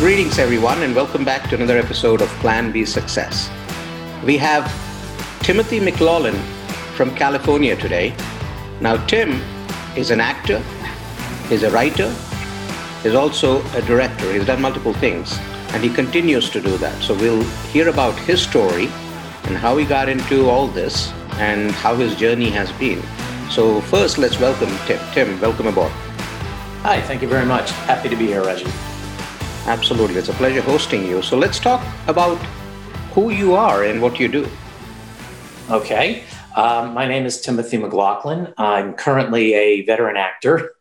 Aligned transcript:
Greetings, 0.00 0.38
everyone, 0.38 0.82
and 0.82 0.96
welcome 0.96 1.26
back 1.26 1.50
to 1.50 1.56
another 1.56 1.76
episode 1.76 2.22
of 2.22 2.28
Plan 2.40 2.72
B 2.72 2.86
Success. 2.86 3.50
We 4.24 4.38
have 4.38 4.64
Timothy 5.42 5.78
McLaughlin 5.78 6.36
from 6.96 7.14
California 7.14 7.76
today. 7.76 8.14
Now, 8.80 8.96
Tim 9.04 9.42
is 9.98 10.10
an 10.10 10.18
actor, 10.18 10.62
he's 11.50 11.64
a 11.64 11.70
writer, 11.70 12.10
he's 13.02 13.14
also 13.14 13.62
a 13.74 13.82
director. 13.82 14.32
He's 14.32 14.46
done 14.46 14.62
multiple 14.62 14.94
things, 14.94 15.36
and 15.74 15.84
he 15.84 15.90
continues 15.90 16.48
to 16.48 16.62
do 16.62 16.78
that. 16.78 17.02
So, 17.02 17.14
we'll 17.14 17.44
hear 17.70 17.90
about 17.90 18.18
his 18.20 18.40
story 18.40 18.86
and 19.44 19.54
how 19.54 19.76
he 19.76 19.84
got 19.84 20.08
into 20.08 20.48
all 20.48 20.66
this 20.66 21.12
and 21.32 21.72
how 21.72 21.94
his 21.94 22.16
journey 22.16 22.48
has 22.48 22.72
been. 22.72 23.02
So, 23.50 23.82
first, 23.82 24.16
let's 24.16 24.40
welcome 24.40 24.74
Tim. 24.86 24.98
Tim, 25.12 25.40
welcome 25.42 25.66
aboard. 25.66 25.92
Hi, 26.84 27.02
thank 27.02 27.20
you 27.20 27.28
very 27.28 27.44
much. 27.44 27.70
Happy 27.84 28.08
to 28.08 28.16
be 28.16 28.28
here, 28.28 28.42
Reggie. 28.42 28.72
Absolutely. 29.66 30.16
It's 30.16 30.28
a 30.28 30.34
pleasure 30.34 30.62
hosting 30.62 31.06
you. 31.06 31.22
So 31.22 31.36
let's 31.36 31.58
talk 31.58 31.84
about 32.08 32.36
who 33.14 33.30
you 33.30 33.54
are 33.54 33.84
and 33.84 34.00
what 34.00 34.18
you 34.18 34.28
do. 34.28 34.48
Okay. 35.70 36.24
Um, 36.56 36.94
my 36.94 37.06
name 37.06 37.26
is 37.26 37.40
Timothy 37.40 37.76
McLaughlin. 37.76 38.52
I'm 38.58 38.94
currently 38.94 39.54
a 39.54 39.84
veteran 39.84 40.16
actor. 40.16 40.72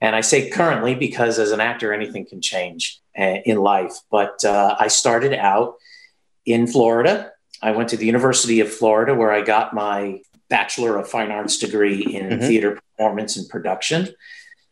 And 0.00 0.16
I 0.16 0.20
say 0.20 0.50
currently 0.50 0.94
because 0.94 1.38
as 1.38 1.52
an 1.52 1.60
actor, 1.60 1.92
anything 1.92 2.26
can 2.26 2.40
change 2.40 3.00
uh, 3.18 3.38
in 3.44 3.58
life. 3.58 3.94
But 4.10 4.44
uh, 4.44 4.76
I 4.78 4.88
started 4.88 5.32
out 5.32 5.76
in 6.44 6.66
Florida. 6.66 7.32
I 7.62 7.70
went 7.70 7.88
to 7.90 7.96
the 7.96 8.06
University 8.06 8.60
of 8.60 8.72
Florida 8.72 9.14
where 9.14 9.30
I 9.30 9.42
got 9.42 9.72
my 9.72 10.20
Bachelor 10.48 10.96
of 10.96 11.08
Fine 11.08 11.30
Arts 11.30 11.58
degree 11.58 12.02
in 12.02 12.28
mm-hmm. 12.28 12.40
theater 12.40 12.80
performance 12.96 13.36
and 13.36 13.48
production. 13.48 14.08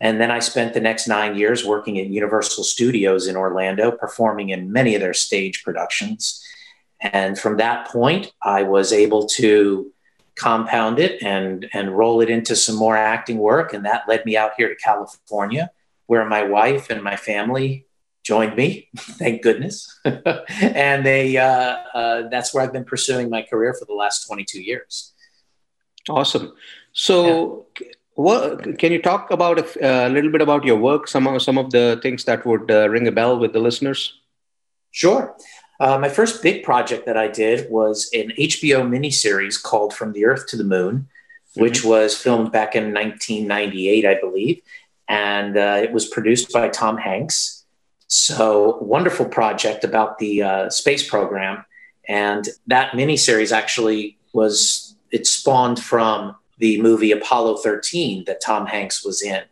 And 0.01 0.21
then 0.21 0.31
I 0.31 0.39
spent 0.39 0.73
the 0.73 0.81
next 0.81 1.07
nine 1.07 1.37
years 1.37 1.65
working 1.65 1.99
at 1.99 2.07
Universal 2.07 2.65
Studios 2.65 3.27
in 3.27 3.37
Orlando, 3.37 3.91
performing 3.91 4.49
in 4.49 4.73
many 4.73 4.95
of 4.95 5.01
their 5.01 5.13
stage 5.13 5.63
productions. 5.63 6.43
And 7.01 7.39
from 7.39 7.59
that 7.59 7.89
point, 7.89 8.33
I 8.43 8.63
was 8.63 8.93
able 8.93 9.27
to 9.29 9.93
compound 10.37 10.99
it 10.99 11.23
and, 11.23 11.69
and 11.75 11.97
roll 11.97 12.23
it 12.23 12.31
into 12.31 12.57
some 12.57 12.77
more 12.77 12.97
acting 12.97 13.39
work. 13.39 13.75
And 13.75 13.85
that 13.85 14.09
led 14.09 14.25
me 14.25 14.37
out 14.37 14.53
here 14.57 14.69
to 14.69 14.75
California, 14.77 15.71
where 16.07 16.25
my 16.25 16.45
wife 16.45 16.89
and 16.89 17.03
my 17.03 17.17
family 17.17 17.87
joined 18.23 18.57
me, 18.57 18.89
thank 18.97 19.43
goodness. 19.43 20.01
and 20.05 21.05
they, 21.05 21.37
uh, 21.37 21.77
uh, 21.95 22.29
that's 22.29 22.55
where 22.55 22.63
I've 22.63 22.73
been 22.73 22.85
pursuing 22.85 23.29
my 23.29 23.43
career 23.43 23.75
for 23.75 23.85
the 23.85 23.95
last 23.95 24.27
22 24.27 24.63
years. 24.63 25.13
Awesome. 26.09 26.55
So, 26.93 27.67
yeah. 27.81 27.89
What, 28.21 28.79
can 28.79 28.93
you 28.93 29.01
talk 29.01 29.31
about 29.31 29.59
a, 29.59 30.07
a, 30.07 30.11
little 30.11 30.31
bit 30.31 30.43
about 30.43 30.63
your 30.63 30.77
work? 30.77 31.09
Some 31.09 31.27
of 31.27 31.41
some 31.41 31.57
of 31.57 31.71
the 31.71 31.99
things 32.03 32.25
that 32.25 32.45
would 32.45 32.71
uh, 32.71 32.87
ring 32.91 33.09
a 33.09 33.13
bell 33.13 33.39
with 33.39 33.55
the 33.55 33.61
listeners. 33.61 34.21
Sure. 34.91 35.35
Uh, 35.81 35.97
my 35.97 36.11
first 36.11 36.43
big 36.43 36.63
project 36.63 37.07
that 37.07 37.17
I 37.17 37.29
did 37.29 37.71
was 37.71 38.11
an 38.13 38.33
HBO 38.39 38.87
miniseries 38.87 39.57
called 39.63 39.95
From 39.95 40.13
the 40.13 40.27
Earth 40.27 40.47
to 40.49 40.59
the 40.59 40.65
Moon, 40.65 40.97
mm-hmm. 40.97 41.63
which 41.63 41.83
was 41.83 42.15
filmed 42.15 42.53
back 42.53 42.77
in 42.77 42.93
1998, 42.93 44.05
I 44.05 44.21
believe, 44.21 44.61
and 45.09 45.57
uh, 45.57 45.81
it 45.83 45.91
was 45.91 46.07
produced 46.07 46.53
by 46.53 46.69
Tom 46.69 46.99
Hanks. 46.99 47.65
So 48.09 48.77
wonderful 48.83 49.25
project 49.25 49.83
about 49.83 50.19
the 50.19 50.43
uh, 50.43 50.69
space 50.69 51.09
program, 51.09 51.65
and 52.07 52.47
that 52.67 52.93
miniseries 52.93 53.51
actually 53.51 54.19
was 54.35 54.95
it 55.11 55.27
spawned 55.27 55.81
from 55.83 56.37
the 56.61 56.81
movie 56.81 57.11
Apollo 57.11 57.57
13 57.57 58.25
that 58.27 58.41
Tom 58.41 58.67
Hanks 58.67 59.05
was 59.05 59.23
in. 59.23 59.43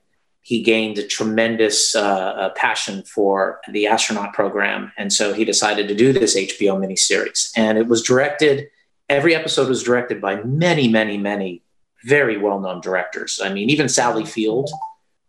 He 0.43 0.63
gained 0.63 0.99
a 0.99 1.07
tremendous 1.07 1.97
uh, 1.97 2.03
uh, 2.03 2.49
passion 2.51 3.03
for 3.03 3.61
the 3.71 3.87
astronaut 3.87 4.33
program. 4.33 4.93
And 4.97 5.13
so 5.13 5.33
he 5.33 5.45
decided 5.45 5.89
to 5.89 5.95
do 5.95 6.13
this 6.13 6.37
HBO 6.37 6.79
miniseries. 6.79 7.51
And 7.57 7.77
it 7.77 7.87
was 7.87 8.03
directed, 8.03 8.69
every 9.09 9.35
episode 9.35 9.69
was 9.69 9.83
directed 9.83 10.21
by 10.21 10.43
many, 10.43 10.89
many, 10.89 11.19
many 11.19 11.63
very 12.05 12.37
well 12.37 12.61
known 12.61 12.81
directors. 12.81 13.41
I 13.43 13.53
mean, 13.53 13.71
even 13.71 13.89
Sally 13.89 14.25
Field, 14.25 14.71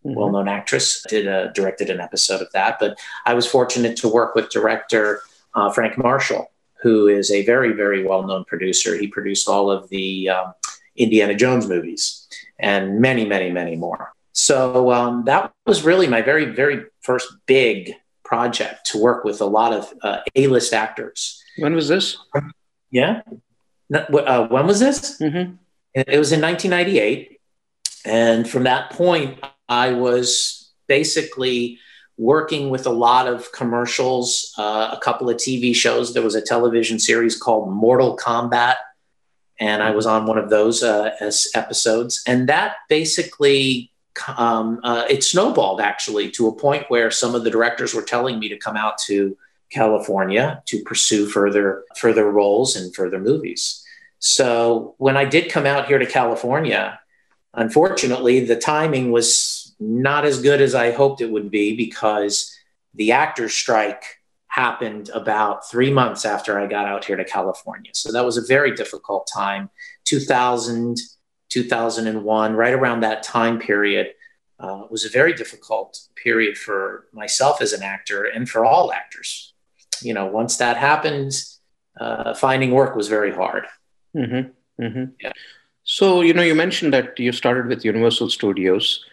mm-hmm. 0.05 0.15
well 0.15 0.31
known 0.31 0.47
actress, 0.47 1.03
did 1.07 1.27
uh, 1.27 1.47
directed 1.47 1.89
an 1.89 1.99
episode 1.99 2.41
of 2.41 2.51
that. 2.53 2.77
But 2.79 2.99
I 3.25 3.33
was 3.33 3.47
fortunate 3.47 3.97
to 3.97 4.07
work 4.07 4.35
with 4.35 4.49
director 4.49 5.21
uh, 5.55 5.71
Frank 5.71 5.97
Marshall, 5.97 6.51
who 6.81 7.07
is 7.07 7.31
a 7.31 7.45
very, 7.45 7.73
very 7.73 8.05
well 8.05 8.23
known 8.23 8.45
producer. 8.45 8.95
He 8.95 9.07
produced 9.07 9.47
all 9.47 9.71
of 9.71 9.89
the 9.89 10.29
um, 10.29 10.53
Indiana 10.99 11.33
Jones 11.33 11.67
movies 11.67 12.27
and 12.59 12.99
many, 12.99 13.25
many, 13.25 13.49
many 13.51 13.75
more. 13.75 14.13
So 14.33 14.91
um, 14.91 15.23
that 15.25 15.51
was 15.65 15.83
really 15.83 16.07
my 16.07 16.21
very, 16.21 16.45
very 16.45 16.85
first 17.01 17.27
big 17.45 17.93
project 18.23 18.85
to 18.91 19.01
work 19.01 19.23
with 19.23 19.41
a 19.41 19.45
lot 19.45 19.73
of 19.73 19.91
uh, 20.03 20.19
A-list 20.35 20.73
actors. 20.73 21.41
When 21.57 21.73
was 21.73 21.87
this? 21.87 22.17
Yeah. 22.91 23.21
Uh, 23.91 24.47
when 24.47 24.67
was 24.67 24.79
this? 24.79 25.19
Mm-hmm. 25.19 25.55
It 25.95 26.19
was 26.19 26.31
in 26.31 26.41
1998. 26.41 27.39
And 28.05 28.47
from 28.47 28.63
that 28.63 28.91
point, 28.91 29.43
I 29.67 29.93
was 29.93 30.71
basically 30.87 31.79
working 32.17 32.69
with 32.69 32.85
a 32.85 32.91
lot 32.91 33.27
of 33.27 33.51
commercials, 33.51 34.53
uh, 34.57 34.89
a 34.91 34.99
couple 35.01 35.29
of 35.29 35.37
TV 35.37 35.73
shows. 35.73 36.13
There 36.13 36.23
was 36.23 36.35
a 36.35 36.41
television 36.41 36.99
series 36.99 37.37
called 37.37 37.71
Mortal 37.73 38.17
Kombat 38.17 38.75
and 39.59 39.83
I 39.83 39.91
was 39.91 40.05
on 40.05 40.25
one 40.25 40.37
of 40.37 40.49
those 40.49 40.83
uh, 40.83 41.11
episodes, 41.53 42.21
and 42.25 42.47
that 42.49 42.75
basically 42.87 43.91
um, 44.37 44.79
uh, 44.83 45.05
it 45.09 45.23
snowballed 45.23 45.81
actually 45.81 46.31
to 46.31 46.47
a 46.47 46.55
point 46.55 46.85
where 46.89 47.11
some 47.11 47.35
of 47.35 47.43
the 47.43 47.49
directors 47.49 47.93
were 47.93 48.01
telling 48.01 48.39
me 48.39 48.49
to 48.49 48.57
come 48.57 48.75
out 48.75 48.97
to 48.99 49.37
California 49.69 50.61
to 50.65 50.83
pursue 50.83 51.27
further 51.27 51.83
further 51.97 52.31
roles 52.31 52.75
and 52.75 52.95
further 52.95 53.19
movies. 53.19 53.83
So 54.19 54.95
when 54.97 55.15
I 55.15 55.25
did 55.25 55.51
come 55.51 55.65
out 55.65 55.87
here 55.87 55.99
to 55.99 56.05
California, 56.05 56.99
unfortunately, 57.53 58.45
the 58.45 58.55
timing 58.55 59.11
was 59.11 59.73
not 59.79 60.25
as 60.25 60.41
good 60.41 60.61
as 60.61 60.75
I 60.75 60.91
hoped 60.91 61.21
it 61.21 61.31
would 61.31 61.49
be 61.49 61.75
because 61.75 62.53
the 62.93 63.13
actors' 63.13 63.53
strike 63.53 64.18
happened 64.59 65.09
about 65.21 65.69
three 65.71 65.91
months 65.91 66.25
after 66.25 66.59
I 66.59 66.65
got 66.67 66.85
out 66.91 67.05
here 67.05 67.17
to 67.17 67.25
California. 67.37 67.91
So 67.93 68.11
that 68.11 68.25
was 68.29 68.37
a 68.37 68.45
very 68.55 68.71
difficult 68.81 69.23
time. 69.33 69.69
2000, 70.05 70.97
2001, 71.49 72.53
right 72.63 72.73
around 72.73 72.99
that 73.01 73.23
time 73.23 73.57
period, 73.59 74.07
uh, 74.59 74.83
was 74.89 75.05
a 75.05 75.09
very 75.19 75.33
difficult 75.33 75.89
period 76.23 76.57
for 76.57 77.07
myself 77.13 77.61
as 77.61 77.71
an 77.73 77.83
actor 77.83 78.21
and 78.23 78.49
for 78.49 78.65
all 78.65 78.91
actors. 78.91 79.53
You 80.01 80.13
know, 80.13 80.25
once 80.41 80.57
that 80.57 80.75
happened, 80.77 81.33
uh, 81.99 82.33
finding 82.33 82.71
work 82.71 82.95
was 82.95 83.07
very 83.07 83.33
hard. 83.41 83.65
Mm-hmm. 84.15 84.83
Mm-hmm. 84.83 85.05
Yeah. 85.21 85.33
So, 85.83 86.21
you 86.21 86.33
know, 86.33 86.43
you 86.49 86.55
mentioned 86.55 86.93
that 86.93 87.17
you 87.17 87.31
started 87.31 87.67
with 87.67 87.85
Universal 87.85 88.29
Studios. 88.29 89.05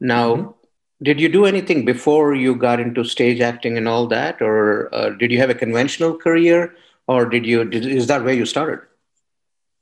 Now, 0.00 0.28
mm-hmm 0.36 0.65
did 1.02 1.20
you 1.20 1.28
do 1.28 1.44
anything 1.44 1.84
before 1.84 2.34
you 2.34 2.54
got 2.54 2.80
into 2.80 3.04
stage 3.04 3.40
acting 3.40 3.76
and 3.76 3.86
all 3.86 4.06
that? 4.08 4.40
Or 4.40 4.94
uh, 4.94 5.10
did 5.10 5.30
you 5.30 5.38
have 5.38 5.50
a 5.50 5.54
conventional 5.54 6.16
career? 6.16 6.74
Or 7.06 7.26
did 7.26 7.46
you 7.46 7.64
did, 7.64 7.86
is 7.86 8.06
that 8.06 8.24
where 8.24 8.34
you 8.34 8.46
started? 8.46 8.80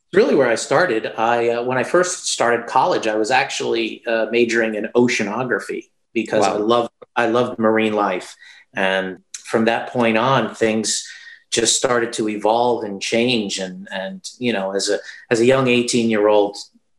It's 0.09 0.17
really 0.17 0.35
where 0.35 0.49
i 0.49 0.57
started. 0.57 1.13
I 1.17 1.49
uh, 1.51 1.63
when 1.63 1.79
i 1.79 1.85
first 1.85 2.27
started 2.27 2.67
college 2.67 3.07
i 3.07 3.15
was 3.15 3.31
actually 3.31 4.05
uh, 4.07 4.27
majoring 4.31 4.75
in 4.75 4.89
oceanography 4.95 5.85
because 6.13 6.43
wow. 6.43 6.55
i 6.55 6.59
love 6.59 6.91
i 7.17 7.27
loved 7.27 7.59
marine 7.59 7.95
life. 7.95 8.37
And 8.75 9.23
from 9.45 9.67
that 9.67 9.91
point 9.91 10.19
on 10.19 10.55
things 10.55 11.07
just 11.51 11.77
started 11.77 12.13
to 12.15 12.29
evolve 12.29 12.85
and 12.85 13.01
change. 13.01 13.59
And 13.59 13.89
and 13.91 14.29
you 14.39 14.53
know 14.53 14.73
as 14.73 14.89
a 14.89 14.99
as 15.31 15.41
a 15.41 15.47
young 15.47 15.69
18 15.69 16.11
year 16.11 16.29
old 16.29 16.57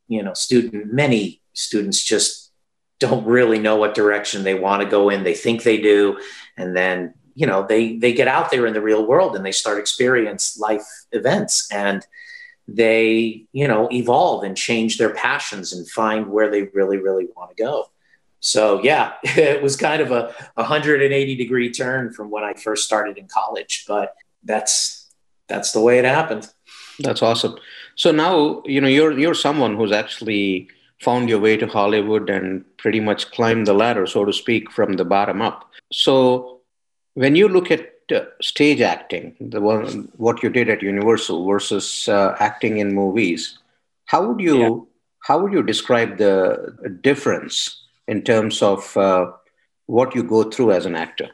you 0.07 0.23
know 0.23 0.33
student 0.33 0.93
many 0.93 1.41
students 1.53 2.03
just 2.03 2.44
don't 2.99 3.25
really 3.25 3.59
know 3.59 3.75
what 3.75 3.93
direction 3.93 4.43
they 4.43 4.53
want 4.53 4.81
to 4.81 4.87
go 4.87 5.09
in. 5.09 5.23
They 5.23 5.33
think 5.33 5.63
they 5.63 5.77
do, 5.77 6.19
and 6.57 6.75
then 6.75 7.13
you 7.33 7.47
know 7.47 7.65
they 7.67 7.97
they 7.97 8.13
get 8.13 8.27
out 8.27 8.51
there 8.51 8.65
in 8.65 8.73
the 8.73 8.81
real 8.81 9.05
world 9.05 9.35
and 9.35 9.45
they 9.45 9.51
start 9.51 9.79
experience 9.79 10.57
life 10.57 10.85
events. 11.11 11.71
And 11.71 12.05
they 12.67 13.45
you 13.51 13.67
know 13.67 13.87
evolve 13.91 14.43
and 14.43 14.57
change 14.57 14.97
their 14.97 15.13
passions 15.13 15.71
and 15.71 15.87
find 15.89 16.27
where 16.27 16.49
they 16.49 16.63
really 16.73 16.97
really 16.97 17.27
want 17.35 17.55
to 17.55 17.63
go. 17.63 17.91
So 18.39 18.81
yeah 18.83 19.13
it 19.23 19.61
was 19.61 19.75
kind 19.75 20.01
of 20.01 20.11
a 20.11 20.33
180 20.55 21.35
degree 21.35 21.71
turn 21.71 22.11
from 22.11 22.31
when 22.31 22.43
i 22.43 22.53
first 22.53 22.85
started 22.85 23.17
in 23.17 23.27
college 23.27 23.85
but 23.87 24.15
that's 24.43 25.05
that's 25.47 25.71
the 25.71 25.81
way 25.81 25.99
it 25.99 26.05
happened. 26.05 26.51
That's 26.99 27.21
awesome. 27.21 27.57
So 27.95 28.11
now 28.11 28.63
you 28.65 28.81
know 28.81 28.87
you're 28.87 29.17
you're 29.17 29.35
someone 29.35 29.75
who's 29.75 29.91
actually 29.91 30.69
found 31.01 31.29
your 31.29 31.39
way 31.39 31.57
to 31.57 31.67
Hollywood 31.67 32.29
and 32.29 32.63
pretty 32.77 32.99
much 32.99 33.31
climbed 33.31 33.67
the 33.67 33.73
ladder, 33.73 34.07
so 34.07 34.25
to 34.25 34.33
speak, 34.33 34.71
from 34.71 34.93
the 34.93 35.05
bottom 35.05 35.41
up. 35.41 35.69
So 35.91 36.61
when 37.13 37.35
you 37.35 37.47
look 37.47 37.71
at 37.71 37.93
uh, 38.13 38.25
stage 38.41 38.81
acting, 38.81 39.35
the 39.39 39.61
one 39.61 40.11
what 40.17 40.43
you 40.43 40.49
did 40.49 40.69
at 40.69 40.81
Universal 40.81 41.45
versus 41.45 42.07
uh, 42.07 42.35
acting 42.39 42.77
in 42.77 42.93
movies, 42.93 43.57
how 44.05 44.27
would 44.27 44.39
you 44.39 44.59
yeah. 44.59 44.79
how 45.27 45.39
would 45.39 45.53
you 45.53 45.63
describe 45.63 46.17
the 46.17 46.97
difference 47.01 47.83
in 48.07 48.21
terms 48.21 48.61
of 48.61 48.95
uh, 48.95 49.31
what 49.87 50.15
you 50.15 50.23
go 50.23 50.43
through 50.43 50.71
as 50.71 50.85
an 50.85 50.95
actor? 50.95 51.29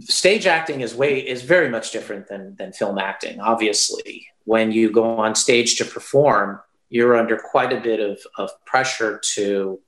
Stage 0.00 0.46
acting 0.46 0.80
is 0.80 0.94
way 0.94 1.18
is 1.18 1.42
very 1.42 1.68
much 1.68 1.92
different 1.92 2.28
than 2.28 2.54
than 2.56 2.72
film 2.72 2.98
acting. 2.98 3.40
Obviously, 3.40 4.26
when 4.44 4.72
you 4.72 4.90
go 4.90 5.18
on 5.18 5.34
stage 5.34 5.76
to 5.76 5.84
perform, 5.84 6.60
you're 6.88 7.16
under 7.16 7.38
quite 7.38 7.72
a 7.72 7.80
bit 7.80 8.00
of, 8.00 8.20
of 8.36 8.50
pressure 8.66 9.20
to 9.34 9.80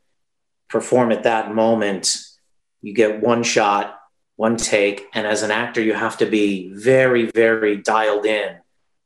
perform 0.69 1.13
at 1.13 1.25
that 1.25 1.55
moment. 1.55 2.17
You 2.83 2.95
get 2.95 3.21
one 3.21 3.43
shot, 3.43 3.99
one 4.37 4.57
take, 4.57 5.07
and 5.15 5.27
as 5.27 5.43
an 5.43 5.51
actor, 5.51 5.83
you 5.83 5.95
have 5.95 6.17
to 6.19 6.27
be 6.27 6.73
very, 6.73 7.31
very 7.31 7.77
dialed 7.77 8.27
in 8.27 8.57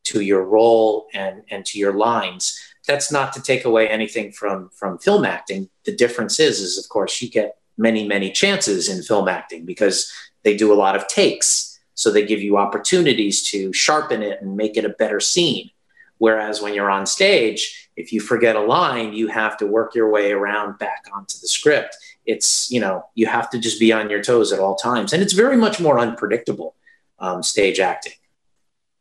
to 0.05 0.21
your 0.21 0.45
role 0.45 1.07
and 1.13 1.43
and 1.51 1.65
to 1.67 1.79
your 1.79 1.95
lines. 1.95 2.59
That's 2.87 3.13
not 3.13 3.35
to 3.35 3.43
take 3.43 3.65
away 3.65 3.89
anything 3.89 4.33
from 4.33 4.71
from 4.71 4.99
film 4.99 5.25
acting. 5.25 5.69
The 5.85 5.95
difference 5.95 6.41
is, 6.41 6.61
is 6.61 6.79
of 6.79 6.89
course, 6.89 7.21
you 7.21 7.29
get 7.31 7.59
many, 7.77 8.07
many 8.07 8.31
chances 8.31 8.89
in 8.89 9.03
film 9.03 9.29
acting 9.29 9.65
because 9.65 10.13
they 10.44 10.56
do 10.56 10.73
a 10.73 10.76
lot 10.76 10.96
of 10.96 11.08
takes. 11.08 11.79
So 11.94 12.12
they 12.12 12.25
give 12.25 12.40
you 12.40 12.56
opportunities 12.56 13.43
to 13.50 13.73
sharpen 13.73 14.23
it 14.23 14.40
and 14.40 14.56
make 14.56 14.76
it 14.76 14.85
a 14.85 14.90
better 14.90 15.20
scene. 15.20 15.70
Whereas 16.19 16.61
when 16.61 16.75
you're 16.75 16.90
on 16.90 17.06
stage, 17.06 17.90
if 17.96 18.12
you 18.12 18.20
forget 18.20 18.56
a 18.56 18.61
line, 18.61 19.12
you 19.12 19.29
have 19.29 19.56
to 19.58 19.67
work 19.67 19.94
your 19.94 20.11
way 20.11 20.32
around 20.32 20.79
back 20.79 21.06
onto 21.12 21.38
the 21.40 21.49
script. 21.49 21.96
It's, 22.26 22.70
you 22.70 22.81
know, 22.81 23.06
you 23.14 23.26
have 23.26 23.50
to 23.50 23.58
just 23.58 23.81
be 23.81 23.93
on 23.93 24.11
your 24.11 24.23
toes 24.23 24.52
at 24.52 24.61
all 24.61 24.76
times. 24.76 25.12
And 25.12 25.23
it's 25.23 25.32
very 25.32 25.56
much 25.56 25.81
more 25.81 25.99
unpredictable 25.99 26.75
um, 27.19 27.43
stage 27.43 27.81
acting. 27.81 28.12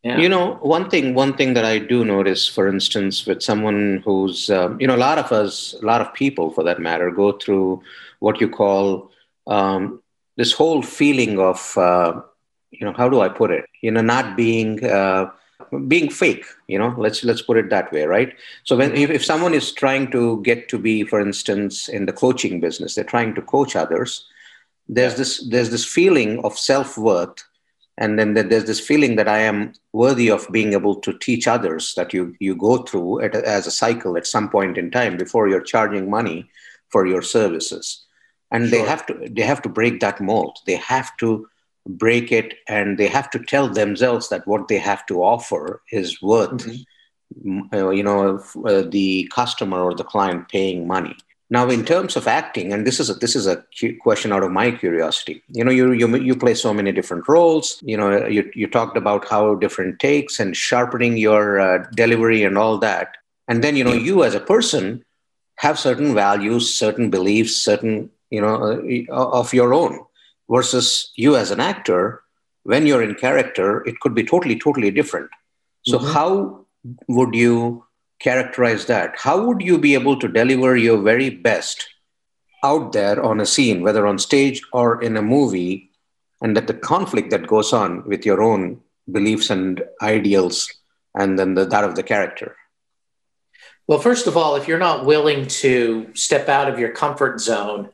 Yeah. 0.04 0.18
You 0.20 0.30
know, 0.30 0.56
one 0.62 0.90
thing, 0.90 1.14
one 1.14 1.36
thing 1.36 1.54
that 1.56 1.66
I 1.66 1.80
do 1.80 2.06
notice, 2.06 2.48
for 2.48 2.68
instance, 2.68 3.26
with 3.26 3.42
someone 3.44 4.02
who's, 4.06 4.50
um, 4.50 4.80
you 4.80 4.88
know, 4.88 4.96
a 4.96 4.98
lot 4.98 5.18
of 5.18 5.32
us, 5.32 5.76
a 5.82 5.86
lot 5.86 6.02
of 6.02 6.14
people 6.14 6.52
for 6.52 6.64
that 6.64 6.80
matter, 6.80 7.12
go 7.12 7.34
through 7.34 7.82
what 8.20 8.40
you 8.40 8.48
call 8.48 9.12
um, 9.48 10.02
this 10.38 10.54
whole 10.54 10.82
feeling 10.82 11.40
of 11.40 11.78
uh, 11.78 12.22
you 12.72 12.86
know 12.86 12.94
how 12.94 13.10
do 13.10 13.22
i 13.22 13.30
put 13.30 13.52
it? 13.52 13.66
You 13.82 13.92
know 13.92 14.02
not 14.02 14.38
being 14.38 14.84
uh, 14.86 15.32
being 15.88 16.10
fake 16.10 16.46
you 16.68 16.80
know? 16.80 16.96
Let's 16.98 17.24
let's 17.24 17.42
put 17.42 17.58
it 17.58 17.70
that 17.70 17.92
way 17.92 18.06
right? 18.06 18.34
So 18.64 18.78
when 18.78 18.96
if, 18.96 19.10
if 19.10 19.26
someone 19.26 19.54
is 19.54 19.72
trying 19.72 20.12
to 20.12 20.42
get 20.44 20.70
to 20.70 20.78
be 20.78 21.04
for 21.04 21.20
instance 21.20 21.90
in 21.90 22.06
the 22.06 22.14
coaching 22.14 22.60
business 22.60 22.96
they're 22.96 23.04
trying 23.04 23.36
to 23.36 23.42
coach 23.42 23.76
others 23.76 24.26
there's 24.88 25.16
this 25.16 25.48
there's 25.50 25.70
this 25.70 25.86
feeling 25.86 26.40
of 26.46 26.58
self-worth 26.58 27.44
and 27.98 28.20
then 28.20 28.34
there's 28.34 28.66
this 28.66 28.80
feeling 28.80 29.16
that 29.16 29.28
i 29.28 29.38
am 29.38 29.74
worthy 29.94 30.30
of 30.30 30.48
being 30.52 30.74
able 30.74 30.96
to 30.96 31.18
teach 31.20 31.48
others 31.48 31.94
that 31.96 32.14
you 32.14 32.36
you 32.40 32.56
go 32.56 32.78
through 32.84 33.20
it 33.20 33.36
as 33.36 33.68
a 33.68 33.72
cycle 33.72 34.18
at 34.18 34.26
some 34.26 34.50
point 34.50 34.78
in 34.78 34.90
time 34.90 35.18
before 35.18 35.50
you're 35.50 35.62
charging 35.62 36.10
money 36.10 36.50
for 36.90 37.06
your 37.06 37.22
services 37.22 38.06
and 38.52 38.70
sure. 38.70 38.80
they 38.80 38.86
have 38.90 39.06
to 39.08 39.30
they 39.30 39.42
have 39.42 39.62
to 39.62 39.70
break 39.70 40.00
that 40.00 40.22
mold. 40.22 40.58
They 40.66 40.76
have 40.76 41.16
to 41.18 41.48
break 41.88 42.32
it 42.32 42.56
and 42.68 42.98
they 42.98 43.08
have 43.08 43.30
to 43.32 43.40
tell 43.40 43.70
themselves 43.70 44.30
that 44.30 44.46
what 44.48 44.68
they 44.68 44.78
have 44.78 45.06
to 45.06 45.24
offer 45.24 45.82
is 45.92 46.22
worth 46.22 46.52
mm-hmm. 46.52 47.74
uh, 47.74 47.90
you 47.90 48.04
know 48.04 48.44
uh, 48.66 48.84
the 48.90 49.30
customer 49.34 49.82
or 49.82 49.94
the 49.94 50.04
client 50.04 50.50
paying 50.50 50.88
money. 50.88 51.16
Now 51.50 51.70
in 51.70 51.86
terms 51.86 52.18
of 52.18 52.28
acting 52.28 52.74
and 52.74 52.86
this 52.86 53.00
is 53.00 53.10
a, 53.10 53.14
this 53.14 53.34
is 53.34 53.48
a 53.48 53.64
question 54.02 54.34
out 54.34 54.44
of 54.44 54.52
my 54.52 54.72
curiosity. 54.72 55.42
You 55.48 55.64
know 55.64 55.72
you 55.72 55.94
you, 55.94 56.14
you 56.18 56.36
play 56.36 56.54
so 56.54 56.74
many 56.74 56.92
different 56.92 57.28
roles. 57.28 57.82
You 57.84 57.98
know 57.98 58.26
you, 58.28 58.50
you 58.54 58.68
talked 58.68 58.98
about 58.98 59.28
how 59.28 59.56
different 59.56 60.00
takes 60.00 60.40
and 60.40 60.56
sharpening 60.56 61.18
your 61.18 61.60
uh, 61.60 61.86
delivery 61.96 62.44
and 62.44 62.58
all 62.58 62.78
that. 62.80 63.16
And 63.48 63.64
then 63.64 63.78
you 63.78 63.84
know 63.84 63.94
you 63.94 64.24
as 64.24 64.36
a 64.36 64.42
person 64.42 65.06
have 65.56 65.80
certain 65.80 66.14
values 66.14 66.72
certain 66.74 67.10
beliefs 67.10 67.56
certain 67.56 68.12
you 68.30 68.42
know, 68.42 68.82
uh, 69.10 69.30
of 69.30 69.54
your 69.54 69.74
own 69.74 70.00
versus 70.50 71.12
you 71.16 71.36
as 71.36 71.52
an 71.52 71.60
actor, 71.60 72.24
when 72.64 72.86
you're 72.86 73.04
in 73.04 73.16
character, 73.16 73.86
it 73.88 74.00
could 74.00 74.14
be 74.14 74.24
totally, 74.24 74.60
totally 74.60 74.92
different. 74.92 75.30
So, 75.86 75.98
mm-hmm. 75.98 76.14
how 76.14 76.66
would 77.08 77.34
you 77.34 77.86
characterize 78.20 78.86
that? 78.88 79.14
How 79.18 79.42
would 79.46 79.62
you 79.62 79.78
be 79.78 79.94
able 79.94 80.20
to 80.20 80.28
deliver 80.28 80.76
your 80.76 81.02
very 81.02 81.30
best 81.30 81.88
out 82.64 82.92
there 82.92 83.22
on 83.24 83.40
a 83.40 83.46
scene, 83.46 83.82
whether 83.82 84.08
on 84.08 84.18
stage 84.18 84.62
or 84.74 85.02
in 85.02 85.16
a 85.16 85.22
movie, 85.22 85.92
and 86.42 86.56
that 86.56 86.68
the 86.68 86.74
conflict 86.74 87.30
that 87.32 87.48
goes 87.48 87.74
on 87.74 88.04
with 88.08 88.26
your 88.26 88.42
own 88.42 88.82
beliefs 89.12 89.50
and 89.50 89.84
ideals 90.02 90.72
and 91.18 91.40
then 91.40 91.54
the, 91.54 91.66
that 91.66 91.84
of 91.84 91.96
the 91.96 92.04
character? 92.04 92.56
Well, 93.88 94.00
first 94.00 94.28
of 94.28 94.36
all, 94.36 94.56
if 94.56 94.68
you're 94.68 94.80
not 94.80 95.06
willing 95.06 95.48
to 95.48 96.12
step 96.14 96.50
out 96.50 96.70
of 96.70 96.78
your 96.78 96.92
comfort 96.92 97.40
zone 97.40 97.90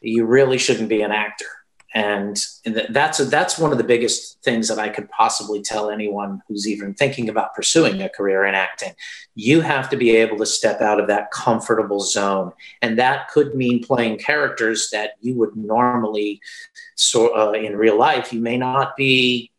you 0.00 0.24
really 0.24 0.58
shouldn't 0.58 0.88
be 0.88 1.02
an 1.02 1.12
actor. 1.12 1.46
And 1.94 2.38
that's 2.66 3.18
a, 3.18 3.24
that's 3.24 3.58
one 3.58 3.72
of 3.72 3.78
the 3.78 3.84
biggest 3.84 4.42
things 4.42 4.68
that 4.68 4.78
I 4.78 4.90
could 4.90 5.08
possibly 5.08 5.62
tell 5.62 5.88
anyone 5.88 6.42
who's 6.46 6.68
even 6.68 6.92
thinking 6.92 7.30
about 7.30 7.54
pursuing 7.54 8.02
a 8.02 8.10
career 8.10 8.44
in 8.44 8.54
acting. 8.54 8.92
You 9.34 9.62
have 9.62 9.88
to 9.90 9.96
be 9.96 10.14
able 10.16 10.36
to 10.36 10.46
step 10.46 10.82
out 10.82 11.00
of 11.00 11.06
that 11.06 11.30
comfortable 11.30 12.00
zone, 12.00 12.52
and 12.82 12.98
that 12.98 13.28
could 13.30 13.54
mean 13.54 13.82
playing 13.82 14.18
characters 14.18 14.90
that 14.90 15.12
you 15.22 15.34
would 15.36 15.56
normally, 15.56 16.42
so 16.94 17.34
uh, 17.34 17.52
in 17.52 17.74
real 17.74 17.98
life, 17.98 18.34
you 18.34 18.40
may 18.40 18.58
not 18.58 18.94
be, 18.94 19.50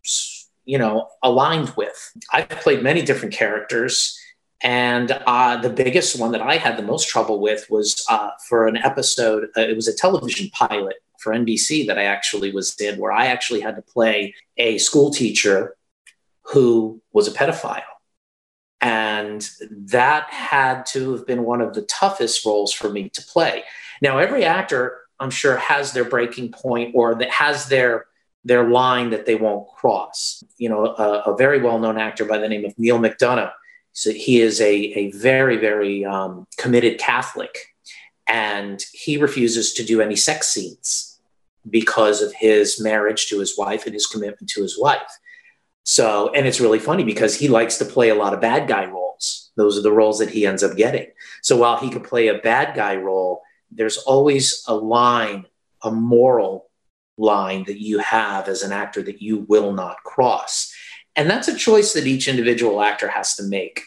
you 0.65 0.77
know, 0.77 1.07
aligned 1.23 1.73
with. 1.75 2.13
I've 2.31 2.49
played 2.49 2.83
many 2.83 3.01
different 3.01 3.33
characters 3.33 4.19
and 4.61 5.11
uh, 5.25 5.57
the 5.57 5.69
biggest 5.69 6.19
one 6.19 6.31
that 6.33 6.41
I 6.41 6.57
had 6.57 6.77
the 6.77 6.83
most 6.83 7.07
trouble 7.07 7.39
with 7.39 7.69
was 7.69 8.05
uh, 8.09 8.31
for 8.47 8.67
an 8.67 8.77
episode, 8.77 9.49
uh, 9.57 9.61
it 9.61 9.75
was 9.75 9.87
a 9.87 9.95
television 9.95 10.49
pilot 10.49 10.97
for 11.19 11.33
NBC 11.33 11.87
that 11.87 11.97
I 11.97 12.03
actually 12.03 12.51
was 12.51 12.75
in, 12.79 12.99
where 12.99 13.11
I 13.11 13.27
actually 13.27 13.61
had 13.61 13.75
to 13.77 13.81
play 13.81 14.35
a 14.57 14.77
school 14.77 15.11
teacher 15.11 15.75
who 16.43 17.01
was 17.13 17.27
a 17.27 17.31
pedophile. 17.31 17.83
And 18.81 19.49
that 19.71 20.29
had 20.29 20.85
to 20.87 21.13
have 21.13 21.27
been 21.27 21.43
one 21.43 21.61
of 21.61 21.73
the 21.73 21.81
toughest 21.83 22.45
roles 22.45 22.73
for 22.73 22.89
me 22.89 23.09
to 23.09 23.21
play. 23.21 23.63
Now, 24.01 24.17
every 24.17 24.45
actor, 24.45 25.01
I'm 25.19 25.29
sure, 25.29 25.57
has 25.57 25.93
their 25.93 26.05
breaking 26.05 26.51
point 26.51 26.95
or 26.95 27.15
that 27.15 27.29
has 27.29 27.67
their 27.67 28.05
their 28.45 28.69
line 28.69 29.09
that 29.09 29.25
they 29.25 29.35
won't 29.35 29.67
cross. 29.67 30.41
You 30.57 30.69
know, 30.69 30.85
a, 30.85 31.31
a 31.31 31.37
very 31.37 31.61
well 31.61 31.77
known 31.77 31.97
actor 31.97 32.23
by 32.23 32.37
the 32.37 32.47
name 32.47 32.65
of 32.65 32.77
Neal 32.79 32.99
McDonough 32.99 33.51
so 33.93 34.11
he 34.11 34.41
is 34.41 34.61
a, 34.61 34.73
a 34.73 35.11
very, 35.11 35.57
very 35.57 36.05
um, 36.05 36.47
committed 36.57 36.99
Catholic, 36.99 37.57
and 38.27 38.83
he 38.93 39.17
refuses 39.17 39.73
to 39.73 39.83
do 39.83 40.01
any 40.01 40.15
sex 40.15 40.49
scenes 40.49 41.19
because 41.69 42.21
of 42.21 42.33
his 42.33 42.79
marriage 42.81 43.27
to 43.27 43.39
his 43.39 43.57
wife 43.57 43.85
and 43.85 43.93
his 43.93 44.07
commitment 44.07 44.49
to 44.51 44.61
his 44.61 44.79
wife. 44.79 45.01
So, 45.83 46.31
and 46.33 46.45
it's 46.45 46.59
really 46.59 46.79
funny 46.79 47.03
because 47.03 47.35
he 47.35 47.47
likes 47.47 47.77
to 47.77 47.85
play 47.85 48.09
a 48.09 48.15
lot 48.15 48.33
of 48.33 48.41
bad 48.41 48.67
guy 48.67 48.85
roles. 48.85 49.51
Those 49.55 49.77
are 49.77 49.81
the 49.81 49.91
roles 49.91 50.19
that 50.19 50.29
he 50.29 50.45
ends 50.45 50.63
up 50.63 50.77
getting. 50.77 51.07
So 51.41 51.57
while 51.57 51.77
he 51.77 51.89
could 51.89 52.03
play 52.03 52.27
a 52.27 52.37
bad 52.37 52.75
guy 52.75 52.95
role, 52.95 53.41
there's 53.71 53.97
always 53.97 54.63
a 54.67 54.75
line, 54.75 55.45
a 55.83 55.91
moral 55.91 56.69
line 57.17 57.63
that 57.65 57.81
you 57.81 57.99
have 57.99 58.47
as 58.47 58.61
an 58.61 58.71
actor 58.71 59.01
that 59.03 59.21
you 59.21 59.45
will 59.49 59.73
not 59.73 59.97
cross. 60.03 60.73
And 61.15 61.29
that's 61.29 61.47
a 61.47 61.57
choice 61.57 61.93
that 61.93 62.07
each 62.07 62.27
individual 62.27 62.81
actor 62.81 63.07
has 63.09 63.35
to 63.35 63.43
make. 63.43 63.83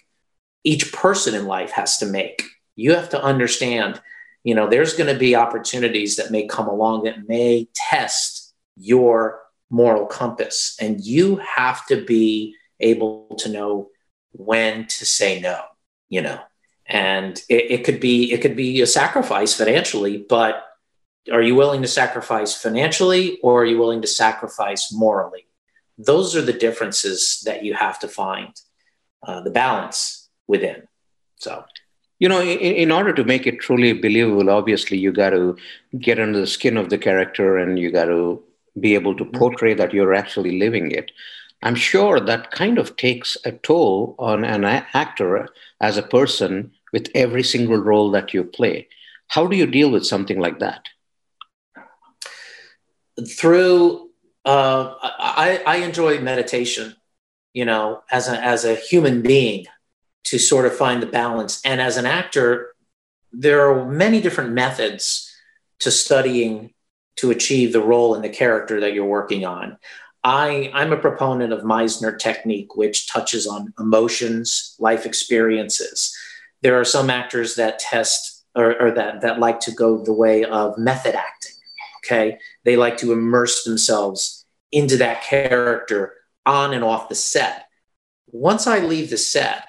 Each 0.65 0.93
person 0.93 1.35
in 1.35 1.47
life 1.47 1.73
has 1.73 1.99
to 1.99 2.07
make. 2.07 2.45
You 2.77 2.95
have 2.95 3.09
to 3.11 3.23
understand, 3.23 4.01
you 4.45 4.55
know, 4.55 4.69
there's 4.69 4.95
going 4.95 5.13
to 5.13 5.19
be 5.19 5.37
opportunities 5.37 6.17
that 6.17 6.31
may 6.31 6.47
come 6.47 6.69
along 6.69 7.05
that 7.05 7.29
may 7.29 7.69
test 7.75 8.53
your 8.77 9.41
moral 9.71 10.07
compass. 10.07 10.77
And 10.81 11.01
you 11.01 11.37
have 11.37 11.87
to 11.87 12.05
be 12.05 12.55
able 12.81 13.35
to 13.39 13.49
know 13.49 13.91
when 14.33 14.87
to 14.87 15.07
say 15.07 15.41
no, 15.41 15.63
you 16.09 16.23
know. 16.23 16.41
And 16.87 17.41
it, 17.49 17.71
it 17.71 17.85
could 17.85 18.01
be 18.01 18.33
it 18.33 18.43
could 18.43 18.57
be 18.57 18.81
a 18.83 18.87
sacrifice 18.87 19.55
financially, 19.55 20.19
but 20.29 20.65
are 21.31 21.41
you 21.41 21.55
willing 21.55 21.83
to 21.83 21.89
sacrifice 21.89 22.55
financially 22.61 23.39
or 23.43 23.63
are 23.63 23.65
you 23.65 23.79
willing 23.79 24.03
to 24.03 24.09
sacrifice 24.09 24.93
morally? 24.93 25.47
Those 25.99 26.35
are 26.37 26.43
the 26.43 26.53
differences 26.53 27.43
that 27.45 27.65
you 27.65 27.75
have 27.75 27.99
to 28.01 28.09
find 28.09 28.53
uh, 29.27 29.41
the 29.41 29.51
balance 29.51 30.29
within. 30.47 30.83
So, 31.37 31.65
you 32.19 32.29
know, 32.29 32.41
in, 32.41 32.59
in, 32.59 32.91
order 32.91 33.13
to 33.13 33.25
make 33.25 33.47
it 33.47 33.61
truly 33.61 33.93
believable, 33.93 34.51
obviously 34.51 34.99
you 34.99 35.13
got 35.13 35.31
to 35.31 35.57
get 35.99 36.19
under 36.19 36.41
the 36.41 36.47
skin 36.47 36.77
of 36.77 36.89
the 36.89 36.99
character 36.99 37.59
and 37.59 37.79
you 37.79 37.91
got 37.91 38.07
to 38.07 38.43
be 38.79 38.95
able 38.95 39.15
to 39.17 39.25
portray 39.25 39.75
that 39.75 39.93
you're 39.93 40.15
actually 40.15 40.59
living 40.59 40.91
it. 40.91 41.11
I'm 41.63 41.75
sure 41.75 42.19
that 42.19 42.51
kind 42.51 42.79
of 42.79 42.97
takes 42.97 43.37
a 43.45 43.53
toll 43.53 44.17
on 44.19 44.45
an 44.45 44.65
actor 44.65 45.49
as 45.81 45.97
a 45.97 46.03
person 46.03 46.73
with 46.93 47.09
every 47.15 47.43
single 47.43 47.79
role 47.79 48.11
that 48.11 48.35
you 48.35 48.45
play. 48.45 48.89
How 49.29 49.47
do 49.47 49.57
you 49.57 49.67
deal 49.67 49.91
with 49.91 50.05
something 50.05 50.39
like 50.39 50.59
that? 50.59 50.87
Through 53.39 54.12
uh, 54.45 54.95
I, 55.03 55.63
I 55.67 55.77
enjoy 55.77 56.21
meditation, 56.21 56.97
you 57.53 57.65
know, 57.65 58.03
as 58.11 58.29
a, 58.29 58.43
as 58.43 58.65
a 58.65 58.75
human 58.75 59.23
being 59.23 59.67
to 60.25 60.39
sort 60.39 60.67
of 60.67 60.77
find 60.77 61.03
the 61.03 61.07
balance. 61.07 61.61
And 61.65 61.81
as 61.81 61.97
an 61.97 62.07
actor, 62.07 62.75
there 63.33 63.69
are 63.69 63.85
many 63.85 64.21
different 64.21 64.53
methods 64.53 65.33
to 65.81 65.91
studying 65.91 66.73
to 67.17 67.31
achieve 67.31 67.73
the 67.73 67.83
role 67.83 68.15
and 68.15 68.25
the 68.25 68.29
character 68.29 68.81
that 68.81 68.95
you're 68.95 69.05
working 69.05 69.45
on. 69.45 69.79
I, 70.25 70.71
I'm 70.73 70.93
a 70.93 70.97
proponent 70.97 71.53
of 71.53 71.63
Meisner 71.63 72.17
technique, 72.17 72.77
which 72.77 73.09
touches 73.09 73.47
on 73.47 73.75
emotions, 73.79 74.77
life 74.79 75.05
experiences. 75.05 76.17
There 76.63 76.79
are 76.79 76.85
some 76.85 77.11
actors 77.11 77.57
that 77.57 77.81
test 77.81 78.45
or, 78.55 78.81
or 78.81 78.91
that, 78.93 79.23
that 79.23 79.41
like 79.41 79.61
to 79.61 79.73
go 79.73 79.99
the 80.03 80.13
way 80.13 80.45
of 80.45 80.79
method 80.79 81.15
acting. 81.15 81.52
Okay. 82.05 82.39
They 82.65 82.77
like 82.77 82.97
to 82.99 83.13
immerse 83.13 83.65
themselves 83.65 84.45
into 84.71 84.97
that 84.99 85.23
character 85.23 86.15
on 86.45 86.75
and 86.75 86.83
off 86.83 87.09
the 87.09 87.15
set. 87.15 87.67
Once 88.27 88.67
I 88.67 88.81
leave 88.81 89.11
the 89.11 89.19
set 89.19 89.67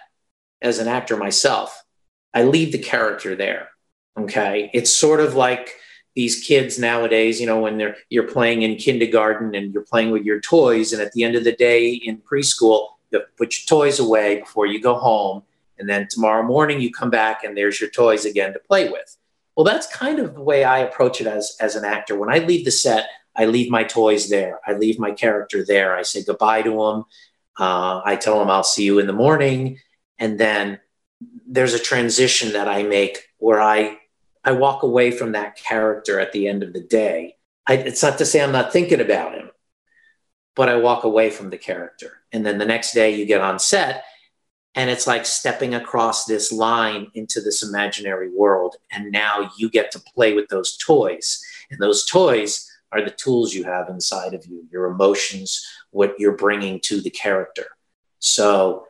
as 0.61 0.79
an 0.79 0.87
actor 0.87 1.17
myself, 1.17 1.83
I 2.33 2.43
leave 2.43 2.71
the 2.71 2.79
character 2.79 3.35
there. 3.35 3.69
Okay. 4.17 4.71
It's 4.73 4.91
sort 4.91 5.19
of 5.19 5.35
like 5.35 5.75
these 6.15 6.45
kids 6.45 6.77
nowadays, 6.77 7.39
you 7.41 7.47
know, 7.47 7.59
when 7.59 7.77
they're 7.77 7.95
you're 8.09 8.27
playing 8.27 8.61
in 8.61 8.75
kindergarten 8.75 9.55
and 9.55 9.73
you're 9.73 9.83
playing 9.83 10.11
with 10.11 10.23
your 10.23 10.39
toys, 10.39 10.93
and 10.93 11.01
at 11.01 11.11
the 11.13 11.23
end 11.23 11.35
of 11.35 11.43
the 11.43 11.51
day 11.55 11.93
in 11.93 12.17
preschool, 12.17 12.89
you 13.11 13.21
put 13.37 13.57
your 13.57 13.65
toys 13.67 13.99
away 13.99 14.39
before 14.39 14.67
you 14.67 14.79
go 14.79 14.95
home, 14.95 15.41
and 15.79 15.89
then 15.89 16.07
tomorrow 16.09 16.43
morning 16.43 16.79
you 16.79 16.91
come 16.91 17.09
back 17.09 17.43
and 17.43 17.57
there's 17.57 17.81
your 17.81 17.89
toys 17.89 18.25
again 18.25 18.53
to 18.53 18.59
play 18.59 18.89
with. 18.89 19.17
Well, 19.55 19.63
that's 19.63 19.87
kind 19.87 20.19
of 20.19 20.33
the 20.33 20.41
way 20.41 20.63
I 20.63 20.79
approach 20.79 21.21
it 21.21 21.27
as 21.27 21.55
as 21.59 21.75
an 21.75 21.85
actor. 21.85 22.17
When 22.17 22.33
I 22.33 22.39
leave 22.39 22.65
the 22.65 22.71
set, 22.71 23.07
I 23.35 23.45
leave 23.45 23.69
my 23.69 23.83
toys 23.83 24.29
there. 24.29 24.59
I 24.65 24.73
leave 24.73 24.99
my 24.99 25.11
character 25.11 25.63
there. 25.65 25.95
I 25.95 26.03
say 26.03 26.23
goodbye 26.23 26.63
to 26.63 26.71
them. 26.71 27.05
Uh, 27.59 28.01
I 28.03 28.15
tell 28.15 28.39
them 28.39 28.49
I'll 28.49 28.63
see 28.63 28.83
you 28.83 28.99
in 28.99 29.07
the 29.07 29.13
morning, 29.13 29.79
and 30.17 30.39
then 30.39 30.79
there's 31.47 31.73
a 31.73 31.79
transition 31.79 32.53
that 32.53 32.67
I 32.67 32.83
make 32.83 33.29
where 33.37 33.61
I 33.61 33.97
I 34.43 34.53
walk 34.53 34.83
away 34.83 35.11
from 35.11 35.33
that 35.33 35.55
character 35.55 36.19
at 36.19 36.31
the 36.31 36.47
end 36.47 36.63
of 36.63 36.73
the 36.73 36.81
day. 36.81 37.37
I, 37.65 37.75
it's 37.75 38.03
not 38.03 38.17
to 38.17 38.25
say 38.25 38.41
I'm 38.41 38.51
not 38.51 38.73
thinking 38.73 38.99
about 38.99 39.35
him, 39.35 39.51
but 40.55 40.67
I 40.67 40.75
walk 40.75 41.03
away 41.03 41.29
from 41.29 41.49
the 41.49 41.57
character. 41.57 42.23
And 42.31 42.45
then 42.45 42.57
the 42.57 42.65
next 42.65 42.93
day 42.93 43.15
you 43.15 43.25
get 43.25 43.39
on 43.41 43.59
set 43.59 44.03
and 44.75 44.89
it's 44.89 45.05
like 45.05 45.25
stepping 45.25 45.75
across 45.75 46.25
this 46.25 46.51
line 46.51 47.07
into 47.13 47.41
this 47.41 47.61
imaginary 47.61 48.29
world. 48.29 48.75
And 48.91 49.11
now 49.11 49.51
you 49.57 49.69
get 49.69 49.91
to 49.91 49.99
play 49.99 50.33
with 50.33 50.47
those 50.49 50.77
toys. 50.77 51.43
And 51.69 51.79
those 51.79 52.05
toys 52.05 52.69
are 52.91 53.03
the 53.03 53.11
tools 53.11 53.53
you 53.53 53.63
have 53.65 53.89
inside 53.89 54.33
of 54.33 54.45
you, 54.45 54.65
your 54.71 54.85
emotions, 54.85 55.65
what 55.91 56.15
you're 56.19 56.37
bringing 56.37 56.79
to 56.81 57.01
the 57.01 57.11
character. 57.11 57.67
So 58.19 58.87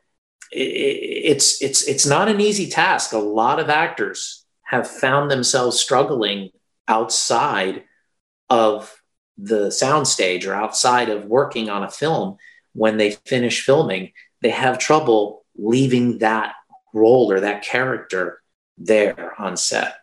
it's 0.52 1.62
it's 1.62 1.88
it's 1.88 2.06
not 2.06 2.30
an 2.30 2.40
easy 2.40 2.70
task. 2.70 3.12
A 3.12 3.18
lot 3.18 3.60
of 3.60 3.70
actors 3.70 4.46
have 4.64 4.88
found 4.90 5.32
themselves 5.32 5.80
struggling 5.80 6.52
outside 6.88 7.84
of 8.50 9.02
the 9.38 9.68
soundstage 9.68 10.46
or 10.46 10.54
outside 10.54 11.10
of 11.10 11.26
working 11.26 11.70
on 11.70 11.84
a 11.84 11.90
film 11.90 12.38
when 12.74 12.98
they 12.98 13.12
finish 13.26 13.66
filming 13.66 14.12
they 14.44 14.50
have 14.50 14.78
trouble 14.78 15.43
leaving 15.58 16.20
that 16.20 16.56
role 16.94 17.32
or 17.32 17.40
that 17.40 17.64
character 17.64 18.42
there 18.78 19.40
on 19.40 19.56
set 19.56 19.96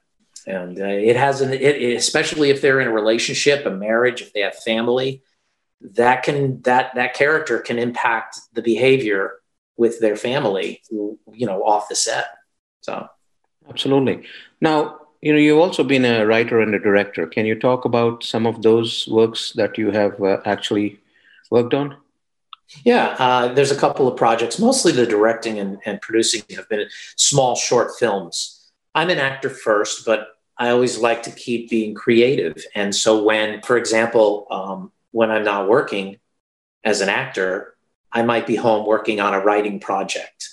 and 0.46 0.80
uh, 0.80 0.84
it 0.84 1.16
has 1.16 1.40
an 1.40 1.52
it, 1.52 1.96
especially 1.96 2.50
if 2.50 2.60
they're 2.60 2.80
in 2.80 2.88
a 2.88 2.92
relationship 2.92 3.66
a 3.66 3.70
marriage 3.70 4.22
if 4.22 4.32
they 4.32 4.40
have 4.40 4.54
family 4.54 5.22
that 5.80 6.22
can 6.22 6.60
that 6.62 6.94
that 6.94 7.14
character 7.14 7.58
can 7.58 7.78
impact 7.78 8.38
the 8.52 8.62
behavior 8.62 9.34
with 9.76 10.00
their 10.00 10.16
family 10.16 10.80
you 10.90 11.46
know 11.46 11.62
off 11.62 11.88
the 11.88 11.96
set 11.96 12.26
so 12.80 13.08
Absolutely. 13.70 14.26
Now, 14.60 14.98
you 15.22 15.32
know, 15.32 15.38
you've 15.38 15.58
also 15.58 15.84
been 15.84 16.04
a 16.04 16.26
writer 16.26 16.60
and 16.60 16.74
a 16.74 16.78
director. 16.78 17.26
Can 17.26 17.46
you 17.46 17.58
talk 17.58 17.84
about 17.84 18.24
some 18.24 18.46
of 18.46 18.62
those 18.62 19.06
works 19.08 19.52
that 19.52 19.78
you 19.78 19.90
have 19.92 20.20
uh, 20.22 20.38
actually 20.44 20.98
worked 21.50 21.72
on? 21.72 21.96
Yeah, 22.84 23.16
uh, 23.18 23.52
there's 23.52 23.70
a 23.70 23.76
couple 23.76 24.06
of 24.06 24.16
projects. 24.16 24.58
Mostly 24.58 24.92
the 24.92 25.06
directing 25.06 25.58
and, 25.58 25.78
and 25.84 26.00
producing 26.00 26.42
have 26.56 26.68
been 26.68 26.88
small, 27.16 27.56
short 27.56 27.92
films. 27.98 28.70
I'm 28.94 29.10
an 29.10 29.18
actor 29.18 29.50
first, 29.50 30.06
but 30.06 30.28
I 30.56 30.70
always 30.70 30.98
like 30.98 31.22
to 31.24 31.30
keep 31.30 31.70
being 31.70 31.94
creative. 31.94 32.64
And 32.74 32.94
so, 32.94 33.22
when, 33.22 33.62
for 33.62 33.76
example, 33.76 34.46
um, 34.50 34.92
when 35.10 35.30
I'm 35.30 35.44
not 35.44 35.68
working 35.68 36.18
as 36.84 37.00
an 37.00 37.08
actor, 37.08 37.74
I 38.12 38.22
might 38.22 38.46
be 38.46 38.56
home 38.56 38.86
working 38.86 39.20
on 39.20 39.34
a 39.34 39.40
writing 39.40 39.80
project 39.80 40.50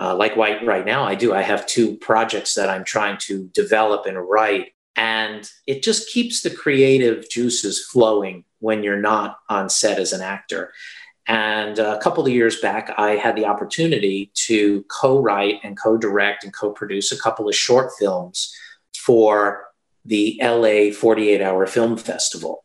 uh, 0.00 0.16
like 0.16 0.34
right, 0.34 0.64
right 0.64 0.86
now, 0.86 1.04
I 1.04 1.14
do. 1.14 1.34
I 1.34 1.42
have 1.42 1.66
two 1.66 1.96
projects 1.98 2.54
that 2.54 2.70
I'm 2.70 2.84
trying 2.84 3.18
to 3.18 3.50
develop 3.52 4.06
and 4.06 4.16
write. 4.18 4.72
And 4.96 5.48
it 5.66 5.82
just 5.82 6.10
keeps 6.10 6.40
the 6.40 6.50
creative 6.50 7.28
juices 7.28 7.84
flowing 7.84 8.44
when 8.60 8.82
you're 8.82 9.00
not 9.00 9.38
on 9.50 9.68
set 9.68 9.98
as 9.98 10.14
an 10.14 10.22
actor. 10.22 10.72
And 11.30 11.78
a 11.78 11.96
couple 11.98 12.26
of 12.26 12.32
years 12.32 12.60
back, 12.60 12.92
I 12.98 13.10
had 13.12 13.36
the 13.36 13.46
opportunity 13.46 14.32
to 14.34 14.84
co 14.88 15.22
write 15.22 15.60
and 15.62 15.78
co 15.78 15.96
direct 15.96 16.42
and 16.42 16.52
co 16.52 16.72
produce 16.72 17.12
a 17.12 17.18
couple 17.20 17.48
of 17.48 17.54
short 17.54 17.92
films 18.00 18.52
for 18.96 19.64
the 20.04 20.40
LA 20.42 20.90
48 20.92 21.40
Hour 21.40 21.68
Film 21.68 21.96
Festival, 21.96 22.64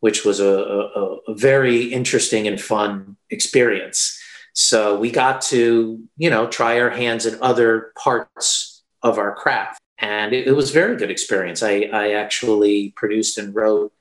which 0.00 0.24
was 0.24 0.40
a, 0.40 0.48
a, 0.48 1.16
a 1.28 1.34
very 1.34 1.92
interesting 1.92 2.48
and 2.48 2.58
fun 2.58 3.18
experience. 3.28 4.18
So 4.54 4.98
we 4.98 5.10
got 5.10 5.42
to, 5.42 6.02
you 6.16 6.30
know, 6.30 6.46
try 6.46 6.80
our 6.80 6.88
hands 6.88 7.26
in 7.26 7.38
other 7.42 7.92
parts 8.02 8.84
of 9.02 9.18
our 9.18 9.34
craft. 9.34 9.82
And 9.98 10.32
it, 10.32 10.46
it 10.46 10.52
was 10.52 10.70
a 10.70 10.72
very 10.72 10.96
good 10.96 11.10
experience. 11.10 11.62
I, 11.62 11.90
I 11.92 12.12
actually 12.12 12.94
produced 12.96 13.36
and 13.36 13.54
wrote 13.54 13.92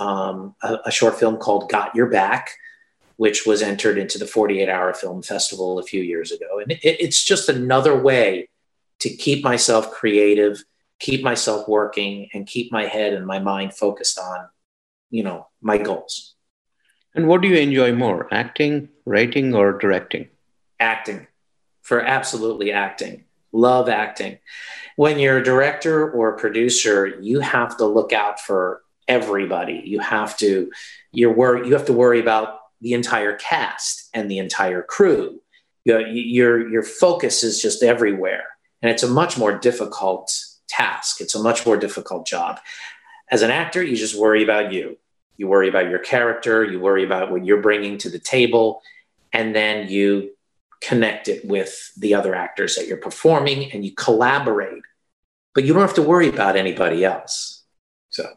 um, 0.00 0.56
a, 0.60 0.78
a, 0.86 0.90
short 0.90 1.20
film 1.20 1.36
called 1.36 1.70
Got 1.70 1.94
Your 1.94 2.06
Back, 2.06 2.50
which 3.16 3.46
was 3.46 3.62
entered 3.62 3.98
into 3.98 4.18
the 4.18 4.26
48 4.26 4.68
Hour 4.68 4.94
Film 4.94 5.22
Festival 5.22 5.78
a 5.78 5.82
few 5.82 6.02
years 6.02 6.32
ago. 6.32 6.58
And 6.60 6.72
it, 6.72 6.80
it's 6.82 7.24
just 7.24 7.48
another 7.48 7.96
way 7.96 8.48
to 9.00 9.08
keep 9.10 9.44
myself 9.44 9.90
creative, 9.92 10.64
keep 10.98 11.22
myself 11.22 11.68
working, 11.68 12.28
and 12.34 12.46
keep 12.46 12.72
my 12.72 12.86
head 12.86 13.12
and 13.12 13.26
my 13.26 13.38
mind 13.38 13.74
focused 13.74 14.18
on, 14.18 14.48
you 15.10 15.22
know, 15.22 15.46
my 15.60 15.78
goals. 15.78 16.34
And 17.14 17.28
what 17.28 17.42
do 17.42 17.48
you 17.48 17.56
enjoy 17.56 17.92
more, 17.92 18.28
acting, 18.32 18.88
writing, 19.04 19.54
or 19.54 19.78
directing? 19.78 20.28
Acting, 20.80 21.26
for 21.82 22.00
absolutely 22.00 22.72
acting. 22.72 23.24
Love 23.52 23.88
acting. 23.88 24.38
When 24.96 25.20
you're 25.20 25.38
a 25.38 25.44
director 25.44 26.10
or 26.10 26.34
a 26.34 26.38
producer, 26.38 27.06
you 27.06 27.38
have 27.38 27.76
to 27.76 27.86
look 27.86 28.12
out 28.12 28.40
for 28.40 28.82
everybody. 29.06 29.82
You 29.84 30.00
have 30.00 30.36
to 30.38 30.72
you're 31.12 31.32
worry 31.32 31.68
you 31.68 31.74
have 31.74 31.86
to 31.86 31.92
worry 31.92 32.20
about 32.20 32.58
the 32.80 32.92
entire 32.92 33.34
cast 33.34 34.08
and 34.14 34.30
the 34.30 34.38
entire 34.38 34.82
crew. 34.82 35.40
Your 35.84 36.00
your 36.06 36.68
your 36.68 36.82
focus 36.82 37.42
is 37.42 37.60
just 37.60 37.82
everywhere, 37.82 38.44
and 38.82 38.90
it's 38.90 39.02
a 39.02 39.08
much 39.08 39.36
more 39.36 39.58
difficult 39.58 40.34
task. 40.68 41.20
It's 41.20 41.34
a 41.34 41.42
much 41.42 41.66
more 41.66 41.76
difficult 41.76 42.26
job. 42.26 42.58
As 43.30 43.42
an 43.42 43.50
actor, 43.50 43.82
you 43.82 43.96
just 43.96 44.14
worry 44.14 44.42
about 44.42 44.72
you 44.72 44.96
you 45.36 45.48
worry 45.48 45.68
about 45.68 45.90
your 45.90 45.98
character, 45.98 46.64
you 46.64 46.78
worry 46.78 47.04
about 47.04 47.30
what 47.30 47.44
you're 47.44 47.60
bringing 47.60 47.98
to 47.98 48.10
the 48.10 48.18
table, 48.18 48.82
and 49.32 49.54
then 49.54 49.88
you 49.88 50.30
connect 50.80 51.28
it 51.28 51.44
with 51.44 51.92
the 51.96 52.14
other 52.14 52.34
actors 52.34 52.76
that 52.76 52.86
you're 52.86 52.98
performing 52.98 53.72
and 53.72 53.84
you 53.84 53.92
collaborate. 53.92 54.82
But 55.54 55.64
you 55.64 55.72
don't 55.72 55.82
have 55.82 55.94
to 55.94 56.02
worry 56.02 56.28
about 56.28 56.56
anybody 56.56 57.04
else. 57.04 57.64
So, 58.10 58.28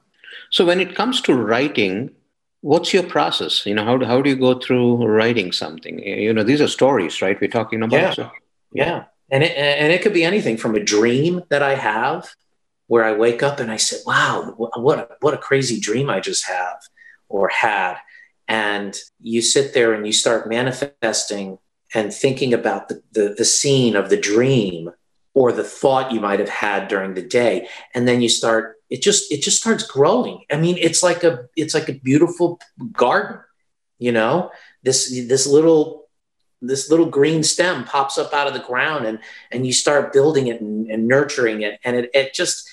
so 0.50 0.66
when 0.66 0.80
it 0.80 0.96
comes 0.96 1.22
to 1.22 1.36
writing, 1.36 2.12
what's 2.62 2.94
your 2.94 3.04
process? 3.04 3.66
You 3.66 3.76
know, 3.76 3.86
how 3.86 3.98
do, 3.98 4.06
how 4.06 4.22
do 4.22 4.30
you 4.30 4.36
go 4.36 4.60
through 4.60 5.06
writing 5.06 5.52
something? 5.52 6.00
You 6.00 6.34
know, 6.34 6.44
these 6.44 6.62
are 6.62 6.68
stories, 6.68 7.22
right? 7.22 7.40
We're 7.40 7.50
talking 7.50 7.84
about. 7.84 8.02
Yeah. 8.02 8.14
So, 8.14 8.32
yeah. 8.72 9.04
And 9.30 9.44
it, 9.44 9.58
and 9.58 9.92
it 9.92 10.02
could 10.02 10.14
be 10.14 10.24
anything 10.24 10.58
from 10.58 10.76
a 10.76 10.84
dream 10.84 11.44
that 11.50 11.62
I 11.62 11.76
have 11.76 12.30
where 12.88 13.04
I 13.04 13.14
wake 13.14 13.44
up 13.44 13.60
and 13.60 13.70
I 13.70 13.78
say, 13.78 13.98
wow, 14.06 14.54
what 14.58 15.00
a, 15.00 15.08
what 15.20 15.34
a 15.34 15.38
crazy 15.38 15.80
dream 15.80 16.10
I 16.10 16.20
just 16.22 16.48
have 16.48 16.80
or 17.28 17.50
had. 17.50 17.98
And 18.48 18.96
you 19.20 19.42
sit 19.42 19.74
there 19.74 19.94
and 19.94 20.06
you 20.08 20.14
start 20.14 20.48
manifesting 20.48 21.60
and 21.94 22.14
thinking 22.14 22.54
about 22.54 22.88
the, 22.88 23.04
the, 23.12 23.36
the 23.38 23.46
scene 23.46 23.98
of 23.98 24.10
the 24.10 24.16
dream 24.16 24.92
or 25.34 25.52
the 25.52 25.66
thought 25.66 26.14
you 26.14 26.22
might 26.22 26.40
have 26.40 26.50
had 26.50 26.88
during 26.88 27.14
the 27.14 27.22
day. 27.22 27.68
And 27.94 28.08
then 28.08 28.22
you 28.22 28.30
start, 28.30 28.77
it 28.90 29.02
just, 29.02 29.32
it 29.32 29.42
just 29.42 29.58
starts 29.58 29.84
growing. 29.84 30.44
I 30.52 30.58
mean, 30.58 30.78
it's 30.78 31.04
like 31.04 31.24
a, 31.24 31.48
it's 31.56 31.74
like 31.74 31.90
a 31.90 31.94
beautiful 31.94 32.60
garden, 32.94 33.40
you 34.00 34.12
know, 34.12 34.52
this, 34.84 35.10
this 35.28 35.48
little 35.48 36.06
this 36.60 36.90
little 36.90 37.06
green 37.06 37.44
stem 37.44 37.84
pops 37.84 38.18
up 38.18 38.34
out 38.34 38.48
of 38.48 38.54
the 38.56 38.60
ground 38.60 39.06
and 39.06 39.20
and 39.52 39.68
you 39.68 39.72
start 39.72 40.12
building 40.12 40.48
it 40.48 40.60
and, 40.60 40.90
and 40.90 41.08
nurturing 41.08 41.62
it 41.62 41.80
and 41.84 41.96
it, 41.96 42.10
it 42.16 42.34
just 42.34 42.68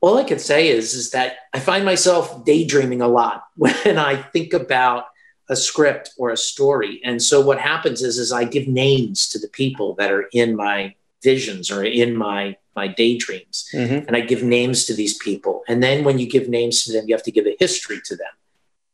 all 0.00 0.16
I 0.16 0.24
can 0.24 0.38
say 0.38 0.68
is, 0.68 0.94
is 0.94 1.10
that 1.10 1.36
I 1.52 1.60
find 1.60 1.84
myself 1.84 2.44
daydreaming 2.44 3.02
a 3.02 3.08
lot 3.08 3.44
when 3.56 3.98
I 3.98 4.16
think 4.16 4.52
about 4.52 5.06
a 5.48 5.56
script 5.56 6.10
or 6.18 6.30
a 6.30 6.36
story. 6.36 7.00
And 7.04 7.22
so 7.22 7.40
what 7.40 7.58
happens 7.58 8.02
is, 8.02 8.18
is 8.18 8.32
I 8.32 8.44
give 8.44 8.68
names 8.68 9.28
to 9.30 9.38
the 9.38 9.48
people 9.48 9.94
that 9.94 10.12
are 10.12 10.28
in 10.32 10.54
my 10.54 10.94
visions 11.22 11.70
or 11.70 11.82
in 11.82 12.16
my 12.16 12.56
my 12.82 12.88
daydreams. 13.02 13.56
Mm-hmm. 13.74 14.06
And 14.06 14.12
I 14.16 14.20
give 14.20 14.42
names 14.42 14.78
to 14.86 14.94
these 14.94 15.16
people. 15.26 15.54
And 15.70 15.82
then 15.82 15.98
when 16.06 16.18
you 16.20 16.26
give 16.28 16.48
names 16.48 16.84
to 16.84 16.92
them, 16.92 17.04
you 17.06 17.14
have 17.16 17.28
to 17.28 17.36
give 17.38 17.46
a 17.46 17.56
history 17.64 18.00
to 18.08 18.14
them. 18.22 18.34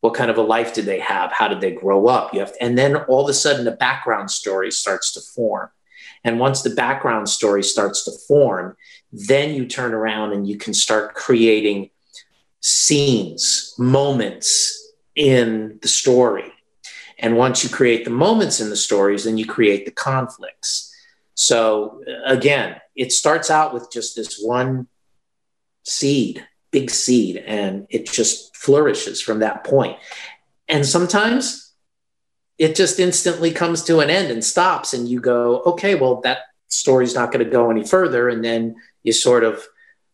What 0.01 0.15
kind 0.15 0.31
of 0.31 0.39
a 0.39 0.43
life 0.57 0.71
did 0.77 0.87
they 0.87 1.01
have? 1.01 1.29
How 1.33 1.49
did 1.49 1.61
they 1.61 1.73
grow 1.73 2.01
up? 2.17 2.33
You 2.33 2.41
have 2.41 2.53
to, 2.55 2.63
and 2.65 2.77
then 2.77 2.97
all 3.11 3.25
of 3.25 3.31
a 3.31 3.35
sudden 3.45 3.65
the 3.65 3.79
background 3.89 4.31
story 4.31 4.71
starts 4.71 5.13
to 5.15 5.21
form. 5.21 5.69
And 6.27 6.41
once 6.47 6.63
the 6.63 6.75
background 6.85 7.29
story 7.29 7.63
starts 7.63 8.05
to 8.05 8.13
form, 8.29 8.77
then 9.31 9.55
you 9.57 9.67
turn 9.67 9.93
around 9.95 10.33
and 10.33 10.49
you 10.51 10.57
can 10.65 10.75
start 10.75 11.15
creating 11.15 11.91
scenes, 12.61 13.75
moments 13.79 14.93
in 15.15 15.79
the 15.83 15.89
story. 15.89 16.51
And 17.19 17.37
once 17.37 17.63
you 17.63 17.71
create 17.71 18.05
the 18.05 18.11
moments 18.27 18.61
in 18.61 18.69
the 18.71 18.83
stories, 18.89 19.25
then 19.25 19.39
you 19.39 19.47
create 19.47 19.85
the 19.85 19.97
conflicts. 20.11 20.93
So 21.35 22.03
again, 22.27 22.81
it 22.95 23.13
starts 23.13 23.51
out 23.51 23.75
with 23.75 23.91
just 23.91 24.17
this 24.17 24.41
one 24.41 24.87
seed, 25.83 26.47
big 26.71 26.91
seed, 26.91 27.37
and 27.37 27.87
it 27.91 28.07
just 28.07 28.57
flourishes 28.57 29.21
from 29.21 29.41
that 29.41 29.65
point. 29.65 29.99
And 30.69 30.87
sometimes 30.87 31.73
it 32.57 32.77
just 32.77 33.01
instantly 33.01 33.51
comes 33.51 33.83
to 33.85 34.01
an 34.01 34.11
end 34.11 34.31
and 34.31 34.45
stops, 34.45 34.95
and 34.95 35.09
you 35.09 35.21
go, 35.21 35.61
okay, 35.63 35.95
well, 35.95 36.21
that 36.23 36.39
story's 36.69 37.15
not 37.15 37.33
going 37.33 37.45
to 37.45 37.51
go 37.51 37.71
any 37.71 37.85
further. 37.85 38.29
And 38.29 38.45
then 38.45 38.77
you 39.03 39.13
sort 39.13 39.45
of 39.45 39.65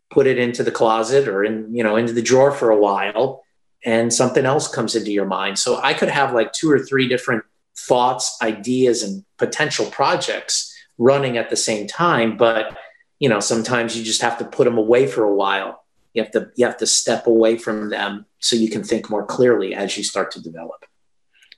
put 0.09 0.27
it 0.27 0.37
into 0.37 0.63
the 0.63 0.71
closet 0.71 1.27
or 1.27 1.43
in, 1.43 1.73
you 1.73 1.83
know, 1.83 1.95
into 1.95 2.13
the 2.13 2.21
drawer 2.21 2.51
for 2.51 2.69
a 2.69 2.77
while, 2.77 3.43
and 3.85 4.13
something 4.13 4.45
else 4.45 4.67
comes 4.67 4.95
into 4.95 5.11
your 5.11 5.25
mind. 5.25 5.57
So 5.57 5.79
I 5.81 5.93
could 5.93 6.09
have 6.09 6.33
like 6.33 6.51
two 6.51 6.69
or 6.69 6.79
three 6.79 7.07
different 7.07 7.43
thoughts, 7.77 8.37
ideas, 8.41 9.03
and 9.03 9.23
potential 9.37 9.85
projects 9.85 10.67
running 10.97 11.37
at 11.37 11.49
the 11.49 11.55
same 11.55 11.87
time 11.87 12.37
but 12.37 12.77
you 13.19 13.29
know 13.29 13.39
sometimes 13.39 13.97
you 13.97 14.03
just 14.03 14.21
have 14.21 14.37
to 14.37 14.45
put 14.45 14.65
them 14.65 14.77
away 14.77 15.07
for 15.07 15.23
a 15.23 15.33
while 15.33 15.83
you 16.13 16.21
have 16.21 16.31
to 16.31 16.51
you 16.55 16.65
have 16.65 16.77
to 16.77 16.87
step 16.87 17.27
away 17.27 17.57
from 17.57 17.89
them 17.89 18.25
so 18.39 18.55
you 18.55 18.69
can 18.69 18.83
think 18.83 19.09
more 19.09 19.25
clearly 19.25 19.73
as 19.73 19.97
you 19.97 20.03
start 20.03 20.31
to 20.31 20.41
develop 20.41 20.85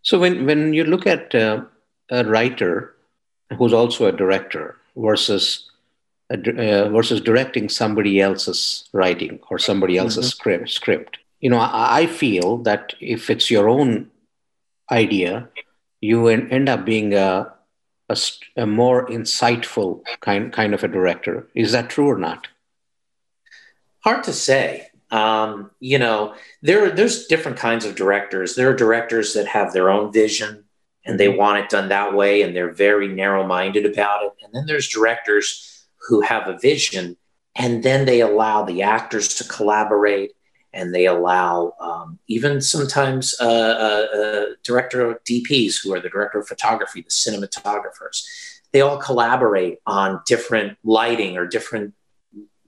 so 0.01 0.19
when 0.19 0.45
when 0.45 0.73
you 0.73 0.83
look 0.83 1.07
at 1.07 1.33
uh, 1.35 1.63
a 2.09 2.23
writer 2.25 2.95
who's 3.57 3.73
also 3.73 4.05
a 4.05 4.11
director 4.11 4.77
versus 4.95 5.69
a, 6.29 6.37
uh, 6.37 6.89
versus 6.89 7.21
directing 7.21 7.69
somebody 7.69 8.19
else's 8.21 8.87
writing 8.93 9.39
or 9.49 9.57
somebody 9.59 9.97
else's 9.97 10.25
mm-hmm. 10.25 10.37
script 10.37 10.69
script 10.69 11.17
you 11.39 11.49
know 11.49 11.59
I, 11.59 12.01
I, 12.01 12.07
feel 12.07 12.57
that 12.59 12.93
if 12.99 13.29
it's 13.29 13.51
your 13.51 13.69
own 13.69 14.09
idea 14.91 15.49
you 16.01 16.27
end 16.27 16.67
up 16.67 16.85
being 16.85 17.13
a 17.13 17.52
a, 18.09 18.17
a 18.57 18.65
more 18.65 19.07
insightful 19.07 20.01
kind 20.19 20.51
kind 20.51 20.73
of 20.73 20.83
a 20.83 20.87
director. 20.87 21.47
Is 21.55 21.71
that 21.71 21.89
true 21.89 22.07
or 22.07 22.17
not? 22.17 22.47
Hard 23.99 24.23
to 24.25 24.33
say. 24.33 24.87
Um, 25.11 25.71
you 25.79 25.99
know, 25.99 26.33
there 26.61 26.85
are 26.85 26.91
there's 26.91 27.27
different 27.27 27.57
kinds 27.57 27.85
of 27.85 27.95
directors. 27.95 28.55
There 28.55 28.69
are 28.69 28.75
directors 28.75 29.33
that 29.33 29.47
have 29.47 29.73
their 29.73 29.89
own 29.89 30.11
vision 30.11 30.63
and 31.05 31.19
they 31.19 31.29
want 31.29 31.59
it 31.59 31.69
done 31.69 31.89
that 31.89 32.13
way, 32.13 32.41
and 32.41 32.55
they're 32.55 32.71
very 32.71 33.07
narrow-minded 33.07 33.85
about 33.85 34.23
it. 34.23 34.31
And 34.43 34.53
then 34.53 34.65
there's 34.65 34.87
directors 34.87 35.85
who 36.07 36.21
have 36.21 36.47
a 36.47 36.57
vision, 36.57 37.17
and 37.55 37.83
then 37.83 38.05
they 38.05 38.21
allow 38.21 38.63
the 38.63 38.83
actors 38.83 39.27
to 39.35 39.43
collaborate 39.43 40.31
and 40.73 40.93
they 40.93 41.05
allow 41.05 41.73
um, 41.79 42.19
even 42.27 42.61
sometimes 42.61 43.35
uh, 43.39 43.45
uh, 43.45 44.17
uh, 44.17 44.45
director 44.63 45.19
DPs 45.25 45.75
who 45.81 45.93
are 45.93 45.99
the 45.99 46.09
director 46.09 46.39
of 46.39 46.47
photography, 46.47 47.01
the 47.01 47.09
cinematographers. 47.09 48.25
They 48.71 48.81
all 48.81 48.97
collaborate 48.97 49.79
on 49.85 50.21
different 50.25 50.77
lighting 50.83 51.37
or 51.37 51.45
different 51.45 51.93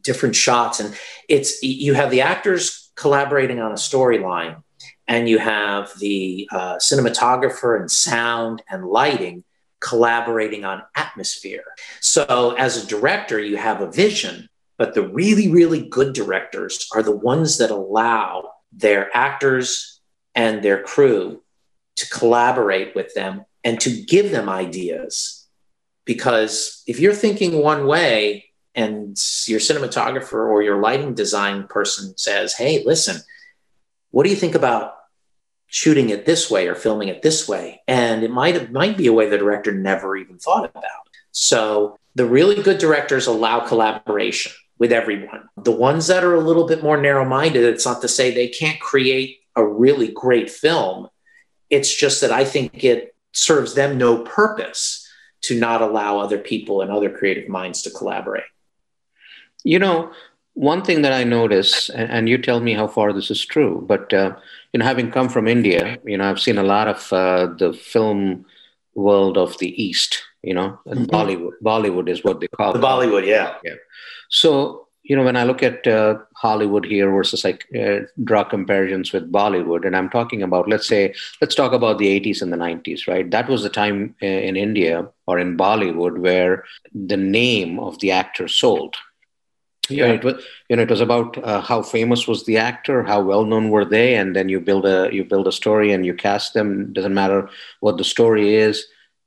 different 0.02 0.36
shots, 0.36 0.80
and 0.80 0.96
it's 1.28 1.64
you 1.64 1.96
have 1.96 2.12
the 2.12 2.22
actors 2.22 2.92
collaborating 2.96 3.60
on 3.60 3.72
a 3.72 3.76
storyline, 3.76 4.62
and 5.08 5.28
you 5.28 5.40
have 5.40 5.92
the 6.00 6.48
uh, 6.52 6.76
cinematographer 6.76 7.80
and 7.80 7.90
sound 7.90 8.62
and 8.70 8.86
lighting 8.86 9.44
collaborating 9.80 10.66
on 10.66 10.82
atmosphere. 10.96 11.64
So 12.02 12.56
as 12.58 12.84
a 12.84 12.88
director, 12.88 13.40
you 13.40 13.58
have 13.58 13.82
a 13.82 13.92
vision 13.92 14.50
but 14.78 14.94
the 14.94 15.08
really, 15.08 15.50
really 15.50 15.88
good 15.88 16.14
directors 16.14 16.88
are 16.94 17.04
the 17.04 17.16
ones 17.16 17.58
that 17.58 17.72
allow 17.72 18.52
their 18.72 19.16
actors 19.16 20.02
and 20.34 20.62
their 20.64 20.84
crew 20.84 21.42
to 21.96 22.10
collaborate 22.10 22.94
with 22.94 23.14
them 23.14 23.46
and 23.64 23.80
to 23.80 24.04
give 24.04 24.32
them 24.32 24.50
ideas. 24.50 25.48
Because 26.04 26.84
if 26.86 27.00
you're 27.00 27.14
thinking 27.14 27.64
one 27.64 27.88
way 27.88 28.46
and 28.76 29.18
your 29.48 29.60
cinematographer 29.60 30.34
or 30.34 30.62
your 30.62 30.82
lighting 30.82 31.14
design 31.14 31.68
person 31.68 32.18
says, 32.18 32.54
hey, 32.54 32.84
listen, 32.86 33.22
what 34.12 34.24
do 34.24 34.30
you 34.30 34.36
think 34.36 34.56
about 34.56 34.96
shooting 35.68 36.10
it 36.10 36.26
this 36.26 36.52
way 36.52 36.68
or 36.68 36.76
filming 36.76 37.08
it 37.08 37.22
this 37.22 37.48
way? 37.48 37.82
And 37.88 38.24
it 38.24 38.32
might, 38.32 38.56
it 38.56 38.72
might 38.72 38.98
be 38.98 39.08
a 39.08 39.14
way 39.14 39.30
the 39.30 39.38
director 39.38 39.72
never 39.72 40.18
even 40.18 40.38
thought 40.38 40.70
about. 40.70 41.10
So 41.32 41.98
the 42.14 42.26
really 42.26 42.62
good 42.62 42.78
directors 42.78 43.28
allow 43.28 43.62
collaboration 43.62 44.52
with 44.78 44.92
everyone. 44.92 45.48
The 45.58 45.72
ones 45.72 46.08
that 46.08 46.24
are 46.24 46.34
a 46.34 46.40
little 46.40 46.68
bit 46.68 46.84
more 46.84 46.98
narrow 46.98 47.26
minded, 47.26 47.64
it's 47.64 47.86
not 47.86 48.02
to 48.02 48.08
say 48.08 48.32
they 48.32 48.48
can't 48.48 48.80
create 48.80 49.40
a 49.56 49.66
really 49.66 50.10
great 50.10 50.50
film. 50.50 51.08
It's 51.70 51.96
just 51.96 52.22
that 52.22 52.32
I 52.32 52.46
think 52.46 52.84
it 52.84 53.16
serves 53.32 53.74
them 53.74 53.98
no 53.98 54.24
purpose 54.24 55.08
to 55.42 55.60
not 55.60 55.82
allow 55.82 56.20
other 56.20 56.38
people 56.38 56.82
and 56.82 56.92
other 56.92 57.10
creative 57.10 57.48
minds 57.48 57.82
to 57.84 57.90
collaborate. 57.90 58.44
You 59.64 59.80
know, 59.80 60.12
one 60.54 60.84
thing 60.84 61.02
that 61.02 61.14
I 61.14 61.24
notice, 61.24 61.90
and 61.90 62.30
you 62.30 62.38
tell 62.38 62.60
me 62.60 62.74
how 62.74 62.88
far 62.88 63.14
this 63.14 63.30
is 63.30 63.46
true, 63.46 63.84
but 63.88 64.14
uh, 64.14 64.36
you 64.74 64.80
know, 64.80 64.86
having 64.86 65.12
come 65.12 65.30
from 65.30 65.48
India, 65.48 65.98
you 66.06 66.18
know, 66.18 66.30
I've 66.30 66.40
seen 66.40 66.58
a 66.58 66.64
lot 66.64 66.88
of 66.88 67.14
uh, 67.14 67.48
the 67.58 67.74
film 67.74 68.46
world 68.94 69.38
of 69.38 69.58
the 69.60 69.82
East. 69.82 70.24
You 70.46 70.54
know, 70.54 70.80
mm-hmm. 70.88 71.06
Bollywood. 71.06 71.54
Bollywood 71.64 72.08
is 72.08 72.24
what 72.24 72.40
they 72.40 72.48
call 72.48 72.74
the 72.74 72.80
it. 72.80 72.84
Bollywood. 72.84 73.26
Yeah. 73.26 73.56
Yeah. 73.64 73.74
So, 74.30 74.88
you 75.02 75.16
know, 75.16 75.24
when 75.24 75.36
I 75.36 75.44
look 75.44 75.64
at 75.64 75.88
uh, 75.88 76.20
Hollywood 76.36 76.86
here 76.86 77.10
versus 77.10 77.44
like 77.44 77.66
uh, 77.76 78.02
draw 78.24 78.44
comparisons 78.44 79.12
with 79.12 79.32
Bollywood, 79.32 79.86
and 79.88 79.96
I'm 79.96 80.10
talking 80.10 80.44
about, 80.44 80.70
let's 80.70 80.88
say, 80.88 81.16
let's 81.42 81.56
talk 81.56 81.74
about 81.74 81.98
the 81.98 82.08
80s 82.20 82.44
and 82.44 82.54
the 82.54 82.58
90s, 82.58 83.08
right? 83.08 83.30
That 83.32 83.50
was 83.50 83.64
the 83.64 83.70
time 83.70 84.16
uh, 84.22 84.26
in 84.28 84.56
India 84.56 85.08
or 85.26 85.40
in 85.40 85.58
Bollywood 85.58 86.20
where 86.20 86.64
the 86.94 87.18
name 87.18 87.80
of 87.80 88.00
the 88.00 88.12
actor 88.12 88.48
sold. 88.48 88.96
Yeah, 89.90 90.08
it 90.08 90.24
was 90.24 90.44
you 90.68 90.76
know 90.76 90.82
it 90.82 90.90
was 90.90 91.02
about 91.02 91.38
uh, 91.44 91.62
how 91.62 91.84
famous 91.84 92.28
was 92.28 92.46
the 92.46 92.58
actor, 92.58 93.04
how 93.04 93.22
well 93.22 93.46
known 93.46 93.70
were 93.70 93.86
they, 93.86 94.16
and 94.16 94.36
then 94.36 94.50
you 94.50 94.60
build 94.60 94.84
a 94.86 95.10
you 95.14 95.24
build 95.24 95.48
a 95.48 95.52
story 95.52 95.92
and 95.92 96.04
you 96.04 96.16
cast 96.16 96.56
them. 96.56 96.92
Doesn't 96.92 97.14
matter 97.14 97.50
what 97.82 97.98
the 97.98 98.04
story 98.04 98.56
is, 98.56 98.84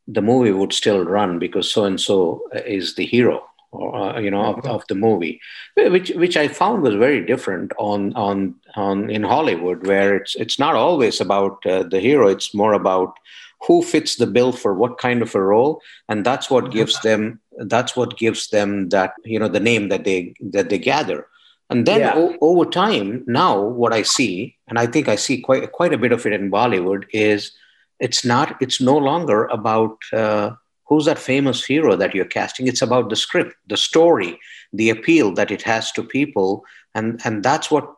the 0.08 0.22
movie 0.22 0.52
would 0.52 0.72
still 0.72 1.04
run 1.04 1.38
because 1.38 1.70
so 1.70 1.84
and 1.84 2.00
so 2.00 2.42
is 2.66 2.94
the 2.94 3.04
hero 3.06 3.44
or 3.70 3.94
uh, 3.94 4.18
you 4.18 4.30
know 4.30 4.42
of, 4.54 4.64
of, 4.64 4.84
the 4.88 4.94
movie 4.94 5.40
which 5.76 6.10
which 6.10 6.36
i 6.36 6.48
found 6.48 6.82
was 6.82 6.94
very 6.94 7.24
different 7.24 7.70
on 7.78 8.12
on 8.14 8.54
on 8.76 9.10
in 9.10 9.22
hollywood 9.22 9.86
where 9.86 10.16
it's 10.16 10.34
it's 10.36 10.58
not 10.58 10.74
always 10.74 11.20
about 11.20 11.64
uh, 11.66 11.82
the 11.82 12.00
hero 12.00 12.28
it's 12.28 12.54
more 12.54 12.72
about 12.72 13.18
who 13.66 13.82
fits 13.82 14.16
the 14.16 14.26
bill 14.26 14.52
for 14.52 14.72
what 14.74 14.98
kind 14.98 15.20
of 15.20 15.34
a 15.34 15.42
role 15.42 15.82
and 16.08 16.24
that's 16.24 16.50
what 16.50 16.70
gives 16.70 16.96
mm-hmm. 16.96 17.08
them 17.08 17.40
that's 17.66 17.94
what 17.94 18.16
gives 18.16 18.48
them 18.48 18.88
that 18.88 19.12
you 19.24 19.38
know 19.38 19.48
the 19.48 19.60
name 19.60 19.88
that 19.88 20.04
they 20.04 20.34
that 20.40 20.70
they 20.70 20.78
gather 20.78 21.26
and 21.68 21.84
then 21.84 22.00
yeah. 22.00 22.14
o- 22.16 22.36
over 22.40 22.64
time 22.64 23.22
now 23.26 23.60
what 23.60 23.92
i 23.92 24.02
see 24.02 24.56
and 24.68 24.78
i 24.78 24.86
think 24.86 25.08
i 25.08 25.16
see 25.16 25.40
quite 25.40 25.72
quite 25.72 25.92
a 25.92 25.98
bit 25.98 26.12
of 26.12 26.24
it 26.24 26.32
in 26.32 26.50
bollywood 26.50 27.04
is 27.12 27.52
it's 28.00 28.24
not 28.24 28.56
it's 28.60 28.80
no 28.80 28.96
longer 28.96 29.46
about 29.46 29.98
uh, 30.12 30.50
who's 30.86 31.04
that 31.04 31.18
famous 31.18 31.64
hero 31.64 31.96
that 31.96 32.14
you're 32.14 32.24
casting. 32.24 32.66
It's 32.66 32.82
about 32.82 33.08
the 33.10 33.16
script 33.16 33.54
the 33.68 33.76
story 33.76 34.38
the 34.72 34.90
appeal 34.90 35.32
that 35.32 35.50
it 35.50 35.62
has 35.62 35.90
to 35.92 36.02
people 36.02 36.64
and 36.94 37.20
and 37.24 37.42
that's 37.42 37.70
what 37.70 37.94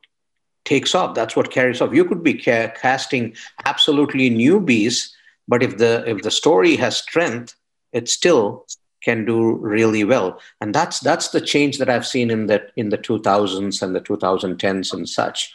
takes 0.64 0.94
off. 0.94 1.14
That's 1.14 1.34
what 1.34 1.50
carries 1.50 1.80
off. 1.80 1.94
You 1.94 2.04
could 2.04 2.22
be 2.22 2.34
ca- 2.34 2.72
casting 2.80 3.34
absolutely 3.64 4.30
newbies 4.30 5.10
but 5.48 5.62
if 5.62 5.78
the 5.78 6.04
if 6.06 6.22
the 6.22 6.30
story 6.30 6.76
has 6.76 6.96
strength 6.96 7.54
it 7.92 8.08
still 8.08 8.66
can 9.02 9.24
do 9.24 9.56
really 9.56 10.04
well. 10.04 10.38
And 10.60 10.74
that's 10.74 11.00
that's 11.00 11.28
the 11.28 11.40
change 11.40 11.78
that 11.78 11.90
i've 11.90 12.06
seen 12.06 12.30
in 12.30 12.46
the 12.46 12.62
in 12.76 12.90
the 12.90 12.98
2000s 12.98 13.82
and 13.82 13.94
the 13.94 14.00
2010s 14.00 14.92
and 14.92 15.08
such. 15.08 15.52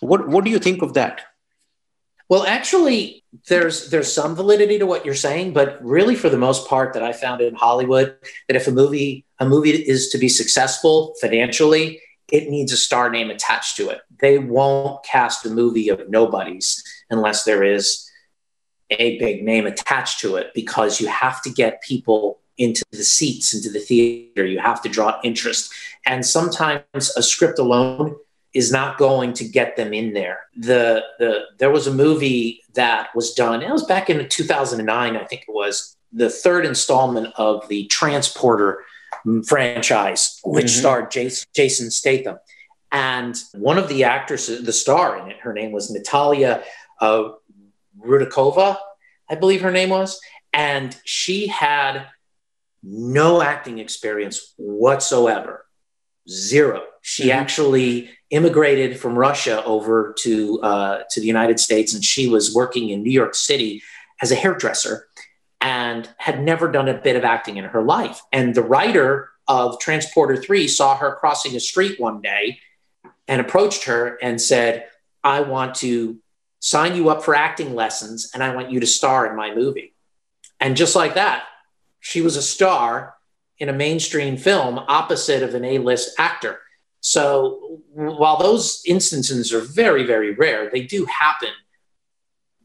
What 0.00 0.28
what 0.28 0.44
do 0.44 0.50
you 0.50 0.58
think 0.58 0.82
of 0.82 0.94
that 0.94 1.22
well, 2.30 2.44
actually, 2.44 3.24
there's 3.48 3.90
there's 3.90 4.12
some 4.12 4.36
validity 4.36 4.78
to 4.78 4.86
what 4.86 5.04
you're 5.04 5.16
saying, 5.16 5.52
but 5.52 5.84
really, 5.84 6.14
for 6.14 6.28
the 6.28 6.38
most 6.38 6.68
part, 6.68 6.94
that 6.94 7.02
I 7.02 7.12
found 7.12 7.40
in 7.40 7.56
Hollywood, 7.56 8.16
that 8.46 8.56
if 8.56 8.68
a 8.68 8.70
movie 8.70 9.26
a 9.40 9.48
movie 9.48 9.72
is 9.72 10.10
to 10.10 10.18
be 10.18 10.28
successful 10.28 11.14
financially, 11.20 12.00
it 12.30 12.48
needs 12.48 12.72
a 12.72 12.76
star 12.76 13.10
name 13.10 13.30
attached 13.30 13.76
to 13.78 13.90
it. 13.90 14.02
They 14.20 14.38
won't 14.38 15.02
cast 15.02 15.44
a 15.44 15.50
movie 15.50 15.88
of 15.88 16.08
nobodies 16.08 16.84
unless 17.10 17.42
there 17.42 17.64
is 17.64 18.08
a 18.90 19.18
big 19.18 19.42
name 19.42 19.66
attached 19.66 20.20
to 20.20 20.36
it, 20.36 20.52
because 20.54 21.00
you 21.00 21.08
have 21.08 21.42
to 21.42 21.50
get 21.50 21.82
people 21.82 22.38
into 22.58 22.84
the 22.92 23.02
seats, 23.02 23.54
into 23.54 23.70
the 23.70 23.80
theater. 23.80 24.46
You 24.46 24.60
have 24.60 24.80
to 24.82 24.88
draw 24.88 25.18
interest. 25.24 25.72
And 26.06 26.24
sometimes 26.24 27.10
a 27.16 27.24
script 27.24 27.58
alone 27.58 28.14
is 28.52 28.72
not 28.72 28.98
going 28.98 29.32
to 29.34 29.44
get 29.44 29.76
them 29.76 29.94
in 29.94 30.12
there. 30.12 30.40
The 30.56 31.02
the 31.18 31.42
there 31.58 31.70
was 31.70 31.86
a 31.86 31.94
movie 31.94 32.62
that 32.74 33.08
was 33.14 33.34
done. 33.34 33.62
It 33.62 33.70
was 33.70 33.84
back 33.84 34.10
in 34.10 34.28
2009, 34.28 35.16
I 35.16 35.24
think 35.24 35.42
it 35.42 35.54
was 35.54 35.96
the 36.12 36.30
third 36.30 36.66
installment 36.66 37.32
of 37.36 37.68
the 37.68 37.86
Transporter 37.86 38.84
franchise, 39.46 40.40
which 40.44 40.66
mm-hmm. 40.66 40.80
starred 40.80 41.10
Jason, 41.10 41.48
Jason 41.54 41.90
Statham. 41.90 42.38
And 42.92 43.36
one 43.54 43.78
of 43.78 43.88
the 43.88 44.04
actresses, 44.04 44.64
the 44.64 44.72
star 44.72 45.18
in 45.18 45.30
it, 45.30 45.38
her 45.40 45.52
name 45.52 45.70
was 45.70 45.90
Natalia 45.90 46.64
uh, 47.00 47.30
Rudakova, 48.04 48.76
I 49.28 49.34
believe 49.36 49.62
her 49.62 49.70
name 49.70 49.90
was. 49.90 50.20
And 50.52 50.96
she 51.04 51.46
had 51.46 52.06
no 52.82 53.40
acting 53.40 53.78
experience 53.78 54.54
whatsoever, 54.56 55.66
zero. 56.28 56.82
She 57.00 57.28
mm-hmm. 57.28 57.38
actually 57.38 58.10
immigrated 58.30 58.98
from 58.98 59.18
Russia 59.18 59.64
over 59.64 60.14
to 60.20 60.60
uh, 60.62 61.02
to 61.10 61.20
the 61.20 61.26
United 61.26 61.58
States, 61.58 61.94
and 61.94 62.04
she 62.04 62.28
was 62.28 62.54
working 62.54 62.90
in 62.90 63.02
New 63.02 63.10
York 63.10 63.34
City 63.34 63.82
as 64.22 64.30
a 64.30 64.36
hairdresser, 64.36 65.06
and 65.60 66.08
had 66.18 66.42
never 66.42 66.70
done 66.70 66.88
a 66.88 66.94
bit 66.94 67.16
of 67.16 67.24
acting 67.24 67.56
in 67.56 67.64
her 67.64 67.82
life. 67.82 68.20
And 68.32 68.54
the 68.54 68.62
writer 68.62 69.30
of 69.48 69.80
Transporter 69.80 70.36
Three 70.36 70.68
saw 70.68 70.96
her 70.96 71.16
crossing 71.16 71.56
a 71.56 71.60
street 71.60 71.98
one 71.98 72.20
day, 72.20 72.58
and 73.26 73.40
approached 73.40 73.84
her 73.84 74.18
and 74.22 74.40
said, 74.40 74.86
"I 75.24 75.40
want 75.40 75.76
to 75.76 76.18
sign 76.60 76.94
you 76.94 77.08
up 77.08 77.24
for 77.24 77.34
acting 77.34 77.74
lessons, 77.74 78.30
and 78.34 78.42
I 78.42 78.54
want 78.54 78.70
you 78.70 78.80
to 78.80 78.86
star 78.86 79.26
in 79.26 79.36
my 79.36 79.54
movie." 79.54 79.94
And 80.60 80.76
just 80.76 80.94
like 80.94 81.14
that, 81.14 81.44
she 82.00 82.20
was 82.20 82.36
a 82.36 82.42
star 82.42 83.14
in 83.58 83.68
a 83.68 83.72
mainstream 83.72 84.36
film 84.36 84.78
opposite 84.78 85.42
of 85.42 85.54
an 85.54 85.64
A-list 85.64 86.14
actor. 86.18 86.60
So 87.00 87.80
while 87.92 88.38
those 88.38 88.82
instances 88.86 89.52
are 89.52 89.60
very, 89.60 90.04
very 90.04 90.34
rare, 90.34 90.70
they 90.70 90.82
do 90.82 91.06
happen. 91.06 91.50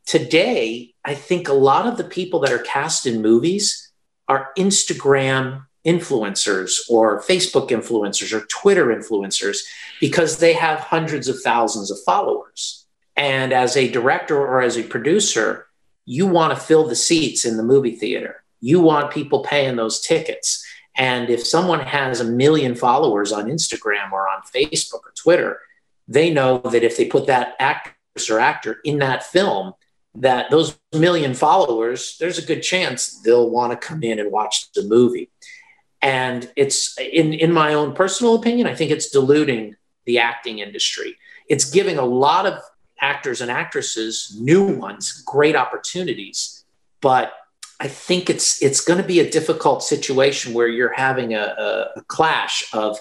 Today, 0.05 0.93
I 1.03 1.15
think 1.15 1.47
a 1.47 1.53
lot 1.53 1.87
of 1.87 1.97
the 1.97 2.03
people 2.03 2.39
that 2.41 2.51
are 2.51 2.59
cast 2.59 3.05
in 3.05 3.21
movies 3.21 3.91
are 4.27 4.51
Instagram 4.57 5.65
influencers 5.85 6.79
or 6.89 7.21
Facebook 7.21 7.69
influencers 7.69 8.33
or 8.33 8.45
Twitter 8.47 8.87
influencers 8.87 9.59
because 9.99 10.39
they 10.39 10.53
have 10.53 10.79
hundreds 10.79 11.27
of 11.27 11.39
thousands 11.41 11.91
of 11.91 11.97
followers. 12.05 12.85
And 13.15 13.53
as 13.53 13.77
a 13.77 13.89
director 13.89 14.37
or 14.37 14.61
as 14.61 14.77
a 14.77 14.83
producer, 14.83 15.67
you 16.05 16.27
want 16.27 16.53
to 16.53 16.63
fill 16.63 16.87
the 16.87 16.95
seats 16.95 17.45
in 17.45 17.57
the 17.57 17.63
movie 17.63 17.95
theater. 17.95 18.43
You 18.61 18.79
want 18.81 19.11
people 19.11 19.43
paying 19.43 19.75
those 19.75 20.01
tickets. 20.01 20.65
And 20.97 21.29
if 21.29 21.45
someone 21.45 21.81
has 21.81 22.21
a 22.21 22.25
million 22.25 22.75
followers 22.75 23.31
on 23.31 23.45
Instagram 23.45 24.11
or 24.11 24.27
on 24.29 24.41
Facebook 24.43 25.01
or 25.05 25.13
Twitter, 25.15 25.59
they 26.07 26.33
know 26.33 26.59
that 26.59 26.83
if 26.83 26.97
they 26.97 27.05
put 27.05 27.27
that 27.27 27.55
actress 27.59 28.29
or 28.29 28.39
actor 28.39 28.79
in 28.83 28.99
that 28.99 29.23
film, 29.23 29.73
that 30.15 30.49
those 30.49 30.77
million 30.93 31.33
followers, 31.33 32.15
there's 32.19 32.37
a 32.37 32.45
good 32.45 32.61
chance 32.61 33.21
they'll 33.21 33.49
want 33.49 33.71
to 33.71 33.87
come 33.87 34.03
in 34.03 34.19
and 34.19 34.31
watch 34.31 34.71
the 34.71 34.83
movie. 34.83 35.29
And 36.01 36.49
it's 36.55 36.97
in, 36.99 37.33
in 37.33 37.51
my 37.51 37.73
own 37.73 37.93
personal 37.93 38.35
opinion, 38.35 38.67
I 38.67 38.75
think 38.75 38.91
it's 38.91 39.09
diluting 39.09 39.75
the 40.05 40.19
acting 40.19 40.59
industry. 40.59 41.17
It's 41.49 41.69
giving 41.69 41.97
a 41.97 42.05
lot 42.05 42.45
of 42.45 42.59
actors 43.01 43.41
and 43.41 43.51
actresses, 43.51 44.37
new 44.39 44.65
ones, 44.77 45.23
great 45.25 45.55
opportunities. 45.55 46.63
But 47.01 47.33
I 47.79 47.87
think 47.87 48.29
it's 48.29 48.61
it's 48.61 48.81
going 48.81 49.01
to 49.01 49.07
be 49.07 49.19
a 49.19 49.29
difficult 49.29 49.83
situation 49.83 50.53
where 50.53 50.67
you're 50.67 50.93
having 50.93 51.33
a, 51.33 51.41
a, 51.41 51.99
a 51.99 52.01
clash 52.07 52.63
of 52.73 52.97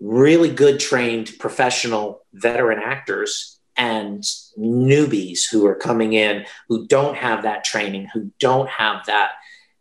really 0.00 0.50
good 0.50 0.80
trained 0.80 1.32
professional 1.38 2.24
veteran 2.32 2.78
actors 2.78 3.58
and 3.76 4.22
newbies 4.58 5.50
who 5.50 5.66
are 5.66 5.74
coming 5.74 6.12
in 6.12 6.44
who 6.68 6.86
don't 6.86 7.16
have 7.16 7.42
that 7.44 7.64
training, 7.64 8.08
who 8.12 8.30
don't 8.38 8.68
have 8.68 9.06
that 9.06 9.30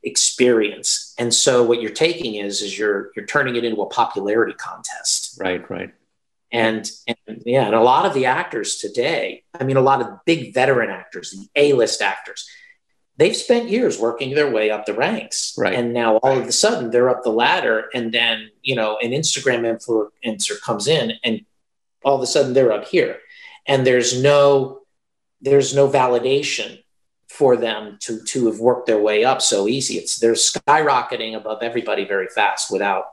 experience. 0.04 1.14
And 1.18 1.34
so 1.34 1.64
what 1.64 1.82
you're 1.82 1.92
taking 1.92 2.36
is 2.36 2.62
is 2.62 2.78
you're 2.80 3.12
you're 3.16 3.26
turning 3.26 3.56
it 3.56 3.66
into 3.66 3.82
a 3.82 3.90
popularity 3.90 4.54
contest. 4.54 5.38
Right, 5.40 5.70
right. 5.70 5.94
And, 6.52 6.90
and 7.08 7.44
yeah, 7.46 7.66
and 7.66 7.76
a 7.76 7.82
lot 7.82 8.06
of 8.06 8.14
the 8.14 8.26
actors 8.26 8.78
today, 8.78 9.44
I 9.60 9.64
mean, 9.64 9.78
a 9.78 9.82
lot 9.82 10.02
of 10.02 10.08
big 10.26 10.54
veteran 10.54 10.90
actors, 10.90 11.32
the 11.32 11.48
A-list 11.56 12.02
actors, 12.02 12.50
they've 13.20 13.36
spent 13.36 13.70
years 13.70 14.00
working 14.00 14.34
their 14.34 14.50
way 14.50 14.72
up 14.72 14.86
the 14.86 14.94
ranks. 14.94 15.54
Right. 15.58 15.74
And 15.74 15.94
now 15.94 16.18
all 16.18 16.40
of 16.40 16.48
a 16.48 16.52
sudden 16.54 16.90
they're 16.90 17.10
up 17.10 17.24
the 17.24 17.32
ladder. 17.32 17.90
And 17.94 18.14
then, 18.14 18.50
you 18.64 18.76
know, 18.76 18.98
an 19.02 19.12
Instagram 19.12 19.62
influencer 19.68 20.60
comes 20.62 20.88
in 20.88 21.14
and 21.24 21.42
all 22.04 22.16
of 22.16 22.22
a 22.22 22.28
sudden 22.28 22.54
they're 22.54 22.72
up 22.72 22.88
here. 22.88 23.18
And 23.68 23.86
there's 23.86 24.20
no 24.22 24.80
there's 25.42 25.76
no 25.76 25.88
validation 25.88 26.82
for 27.28 27.56
them 27.56 27.98
to 28.02 28.24
to 28.24 28.48
have 28.48 28.60
worked 28.60 28.88
their 28.88 29.02
way 29.02 29.26
up 29.26 29.42
so 29.42 29.68
easy. 29.68 29.96
It's 29.96 30.18
they're 30.18 30.34
skyrocketing 30.34 31.36
above 31.36 31.62
everybody 31.62 32.06
very 32.06 32.28
fast 32.28 32.72
without 32.72 33.06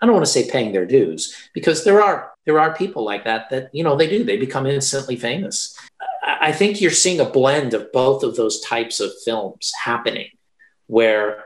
I 0.00 0.06
don't 0.06 0.14
want 0.14 0.26
to 0.26 0.32
say 0.32 0.48
paying 0.48 0.72
their 0.72 0.86
dues 0.86 1.34
because 1.52 1.84
there 1.84 2.00
are 2.00 2.32
there 2.44 2.60
are 2.60 2.74
people 2.74 3.04
like 3.04 3.24
that 3.24 3.50
that 3.50 3.70
you 3.74 3.82
know 3.82 3.96
they 3.96 4.08
do 4.08 4.22
they 4.22 4.36
become 4.36 4.66
instantly 4.66 5.16
famous. 5.16 5.76
I 6.26 6.52
think 6.52 6.80
you're 6.80 6.90
seeing 6.90 7.20
a 7.20 7.24
blend 7.24 7.72
of 7.72 7.92
both 7.92 8.22
of 8.22 8.36
those 8.36 8.60
types 8.60 9.00
of 9.00 9.12
films 9.24 9.72
happening, 9.84 10.28
where 10.86 11.44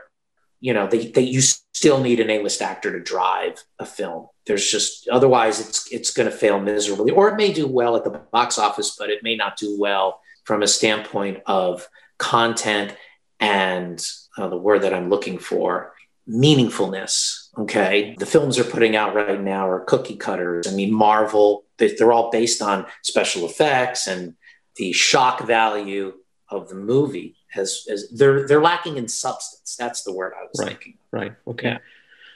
you 0.59 0.73
know 0.73 0.87
they, 0.87 1.07
they 1.07 1.21
you 1.21 1.41
still 1.41 2.01
need 2.01 2.19
an 2.19 2.29
A-list 2.29 2.61
actor 2.61 2.91
to 2.91 2.99
drive 2.99 3.63
a 3.79 3.85
film. 3.85 4.27
There's 4.45 4.69
just 4.69 5.07
otherwise 5.09 5.59
it's 5.59 5.91
it's 5.91 6.11
going 6.11 6.29
to 6.29 6.35
fail 6.35 6.59
miserably, 6.59 7.11
or 7.11 7.29
it 7.29 7.37
may 7.37 7.53
do 7.53 7.67
well 7.67 7.95
at 7.95 8.03
the 8.03 8.09
box 8.31 8.57
office, 8.57 8.95
but 8.97 9.09
it 9.09 9.23
may 9.23 9.35
not 9.35 9.57
do 9.57 9.79
well 9.79 10.19
from 10.43 10.63
a 10.63 10.67
standpoint 10.67 11.39
of 11.45 11.87
content 12.17 12.95
and 13.39 14.05
uh, 14.37 14.47
the 14.47 14.57
word 14.57 14.81
that 14.81 14.93
I'm 14.93 15.09
looking 15.09 15.37
for 15.37 15.93
meaningfulness 16.27 17.41
Okay. 17.57 18.15
The 18.17 18.25
films 18.25 18.55
they're 18.55 18.65
putting 18.65 18.95
out 18.95 19.13
right 19.13 19.41
now 19.41 19.67
are 19.67 19.81
cookie 19.81 20.15
cutters. 20.15 20.67
I 20.67 20.71
mean, 20.71 20.93
Marvel, 20.93 21.65
they're 21.77 22.13
all 22.13 22.31
based 22.31 22.61
on 22.61 22.85
special 23.03 23.45
effects 23.45 24.07
and 24.07 24.35
the 24.75 24.91
shock 24.93 25.41
value 25.41 26.13
of 26.49 26.69
the 26.69 26.75
movie 26.75 27.35
has, 27.49 27.85
has 27.89 28.09
they're 28.09 28.47
they're 28.47 28.61
lacking 28.61 28.97
in 28.97 29.07
substance. 29.07 29.75
That's 29.77 30.03
the 30.03 30.13
word 30.13 30.33
I 30.37 30.43
was 30.43 30.59
right, 30.59 30.69
thinking. 30.69 30.97
Right. 31.11 31.33
Okay. 31.47 31.69
Yeah. 31.69 31.77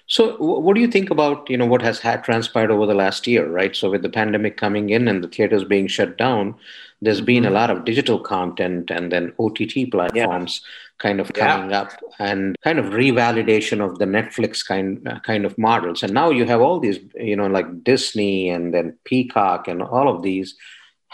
So, 0.07 0.37
what 0.37 0.75
do 0.75 0.81
you 0.81 0.87
think 0.87 1.09
about 1.09 1.49
you 1.49 1.57
know 1.57 1.65
what 1.65 1.81
has 1.81 1.99
had 1.99 2.23
transpired 2.23 2.69
over 2.69 2.85
the 2.85 2.93
last 2.93 3.25
year, 3.25 3.47
right? 3.47 3.75
So, 3.75 3.89
with 3.89 4.03
the 4.03 4.09
pandemic 4.09 4.55
coming 4.55 4.91
in 4.91 5.07
and 5.07 5.23
the 5.23 5.27
theaters 5.27 5.63
being 5.63 5.87
shut 5.87 6.17
down, 6.17 6.55
there's 7.01 7.21
been 7.21 7.43
mm-hmm. 7.43 7.51
a 7.51 7.55
lot 7.55 7.71
of 7.71 7.85
digital 7.85 8.19
content 8.19 8.91
and 8.91 9.11
then 9.11 9.33
OTT 9.39 9.89
platforms 9.89 10.61
yeah. 10.61 10.69
kind 10.99 11.19
of 11.19 11.33
coming 11.33 11.71
yeah. 11.71 11.81
up 11.81 11.91
and 12.19 12.55
kind 12.63 12.77
of 12.77 12.85
revalidation 12.93 13.83
of 13.83 13.97
the 13.97 14.05
Netflix 14.05 14.63
kind 14.63 15.07
uh, 15.07 15.19
kind 15.21 15.43
of 15.43 15.57
models. 15.57 16.03
And 16.03 16.13
now 16.13 16.29
you 16.29 16.45
have 16.45 16.61
all 16.61 16.79
these, 16.79 16.99
you 17.15 17.35
know, 17.35 17.47
like 17.47 17.83
Disney 17.83 18.49
and 18.49 18.75
then 18.75 18.95
Peacock 19.05 19.67
and 19.67 19.81
all 19.81 20.07
of 20.07 20.21
these 20.21 20.55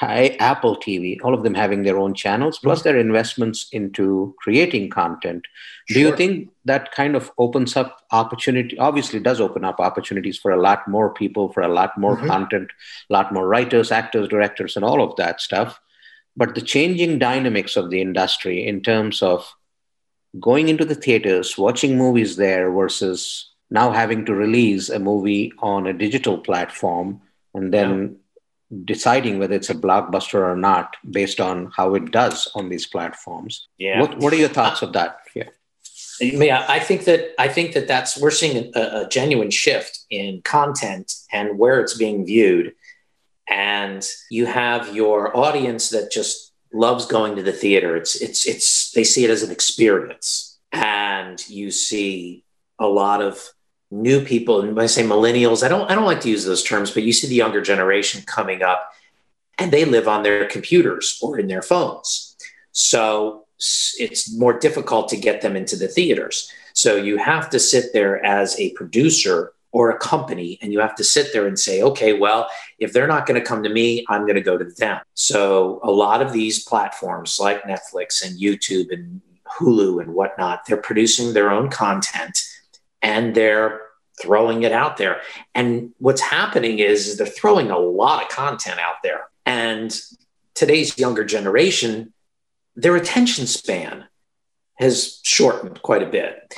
Apple 0.01 0.77
TV, 0.77 1.19
all 1.23 1.33
of 1.33 1.43
them 1.43 1.53
having 1.53 1.83
their 1.83 1.97
own 1.97 2.13
channels, 2.13 2.57
plus 2.57 2.79
mm-hmm. 2.79 2.89
their 2.89 2.97
investments 2.97 3.67
into 3.71 4.35
creating 4.39 4.89
content. 4.89 5.45
Do 5.87 5.99
you 5.99 6.15
think 6.15 6.49
that 6.65 6.91
kind 6.91 7.15
of 7.15 7.31
opens 7.37 7.75
up 7.75 8.01
opportunity? 8.11 8.77
Obviously, 8.79 9.19
does 9.19 9.39
open 9.39 9.63
up 9.63 9.79
opportunities 9.79 10.37
for 10.37 10.51
a 10.51 10.61
lot 10.61 10.87
more 10.87 11.13
people, 11.13 11.51
for 11.51 11.61
a 11.61 11.67
lot 11.67 11.97
more 11.97 12.17
mm-hmm. 12.17 12.27
content, 12.27 12.71
a 13.09 13.13
lot 13.13 13.31
more 13.31 13.47
writers, 13.47 13.91
actors, 13.91 14.27
directors, 14.27 14.75
and 14.75 14.83
all 14.83 15.03
of 15.03 15.15
that 15.17 15.39
stuff. 15.39 15.79
But 16.35 16.55
the 16.55 16.61
changing 16.61 17.19
dynamics 17.19 17.75
of 17.75 17.89
the 17.89 18.01
industry 18.01 18.65
in 18.65 18.81
terms 18.81 19.21
of 19.21 19.53
going 20.39 20.69
into 20.69 20.85
the 20.85 20.95
theaters, 20.95 21.57
watching 21.57 21.97
movies 21.97 22.37
there 22.37 22.71
versus 22.71 23.51
now 23.69 23.91
having 23.91 24.25
to 24.25 24.33
release 24.33 24.89
a 24.89 24.99
movie 24.99 25.51
on 25.59 25.87
a 25.87 25.93
digital 25.93 26.37
platform 26.37 27.21
and 27.53 27.73
then 27.73 28.17
deciding 28.85 29.39
whether 29.39 29.55
it's 29.55 29.69
a 29.69 29.75
blockbuster 29.75 30.41
or 30.41 30.55
not 30.55 30.95
based 31.09 31.39
on 31.39 31.71
how 31.75 31.95
it 31.95 32.11
does 32.11 32.49
on 32.55 32.69
these 32.69 32.85
platforms. 32.85 33.67
Yeah. 33.77 34.01
What, 34.01 34.17
what 34.17 34.33
are 34.33 34.37
your 34.37 34.49
thoughts 34.49 34.81
of 34.81 34.93
that? 34.93 35.19
Yeah. 35.35 35.49
Yeah, 36.19 36.65
I 36.69 36.77
think 36.77 37.05
that 37.05 37.33
I 37.39 37.47
think 37.47 37.73
that 37.73 37.87
that's 37.87 38.15
we're 38.19 38.29
seeing 38.29 38.71
a, 38.75 38.79
a 38.79 39.07
genuine 39.09 39.49
shift 39.49 40.05
in 40.11 40.41
content 40.43 41.15
and 41.31 41.57
where 41.57 41.79
it's 41.79 41.97
being 41.97 42.27
viewed, 42.27 42.75
and 43.49 44.07
you 44.29 44.45
have 44.45 44.95
your 44.95 45.35
audience 45.35 45.89
that 45.89 46.11
just 46.11 46.53
loves 46.71 47.07
going 47.07 47.35
to 47.37 47.41
the 47.41 47.51
theater. 47.51 47.95
It's 47.95 48.21
it's 48.21 48.45
it's 48.45 48.91
they 48.91 49.03
see 49.03 49.23
it 49.25 49.31
as 49.31 49.41
an 49.41 49.49
experience, 49.49 50.59
and 50.71 51.43
you 51.49 51.71
see 51.71 52.43
a 52.77 52.87
lot 52.87 53.23
of 53.23 53.41
new 53.91 54.23
people, 54.23 54.61
and 54.61 54.75
when 54.75 54.83
I 54.83 54.87
say 54.87 55.03
millennials, 55.03 55.63
I 55.63 55.67
don't 55.67 55.89
I 55.91 55.95
don't 55.95 56.05
like 56.05 56.21
to 56.21 56.29
use 56.29 56.45
those 56.45 56.63
terms, 56.63 56.91
but 56.91 57.03
you 57.03 57.13
see 57.13 57.27
the 57.27 57.35
younger 57.35 57.61
generation 57.61 58.23
coming 58.25 58.63
up 58.63 58.91
and 59.59 59.71
they 59.71 59.85
live 59.85 60.07
on 60.07 60.23
their 60.23 60.45
computers 60.47 61.19
or 61.21 61.37
in 61.37 61.47
their 61.47 61.61
phones. 61.61 62.35
So 62.71 63.45
it's 63.99 64.35
more 64.35 64.57
difficult 64.57 65.09
to 65.09 65.17
get 65.17 65.41
them 65.41 65.55
into 65.55 65.75
the 65.75 65.87
theaters. 65.87 66.51
So 66.73 66.95
you 66.95 67.17
have 67.17 67.49
to 67.51 67.59
sit 67.59 67.93
there 67.93 68.25
as 68.25 68.59
a 68.59 68.71
producer 68.71 69.53
or 69.71 69.91
a 69.91 69.99
company 69.99 70.57
and 70.61 70.73
you 70.73 70.79
have 70.79 70.95
to 70.95 71.03
sit 71.03 71.31
there 71.31 71.45
and 71.45 71.59
say, 71.59 71.81
okay, 71.83 72.13
well, 72.13 72.49
if 72.79 72.91
they're 72.91 73.07
not 73.07 73.25
going 73.25 73.39
to 73.39 73.45
come 73.45 73.61
to 73.63 73.69
me, 73.69 74.03
I'm 74.09 74.23
going 74.23 74.35
to 74.35 74.41
go 74.41 74.57
to 74.57 74.65
them. 74.65 74.99
So 75.13 75.79
a 75.83 75.91
lot 75.91 76.21
of 76.21 76.33
these 76.33 76.63
platforms 76.63 77.39
like 77.39 77.63
Netflix 77.63 78.25
and 78.25 78.39
YouTube 78.39 78.91
and 78.91 79.21
Hulu 79.59 80.01
and 80.01 80.13
whatnot, 80.13 80.65
they're 80.65 80.77
producing 80.77 81.33
their 81.33 81.51
own 81.51 81.69
content 81.69 82.43
and 83.01 83.35
they're 83.35 83.81
throwing 84.21 84.63
it 84.63 84.71
out 84.71 84.97
there. 84.97 85.21
And 85.55 85.93
what's 85.97 86.21
happening 86.21 86.79
is, 86.79 87.07
is 87.07 87.17
they're 87.17 87.27
throwing 87.27 87.71
a 87.71 87.77
lot 87.77 88.23
of 88.23 88.29
content 88.29 88.79
out 88.79 88.97
there. 89.03 89.29
And 89.45 89.97
today's 90.53 90.97
younger 90.97 91.25
generation, 91.25 92.13
their 92.75 92.95
attention 92.95 93.47
span 93.47 94.05
has 94.75 95.19
shortened 95.23 95.81
quite 95.81 96.03
a 96.03 96.07
bit 96.09 96.53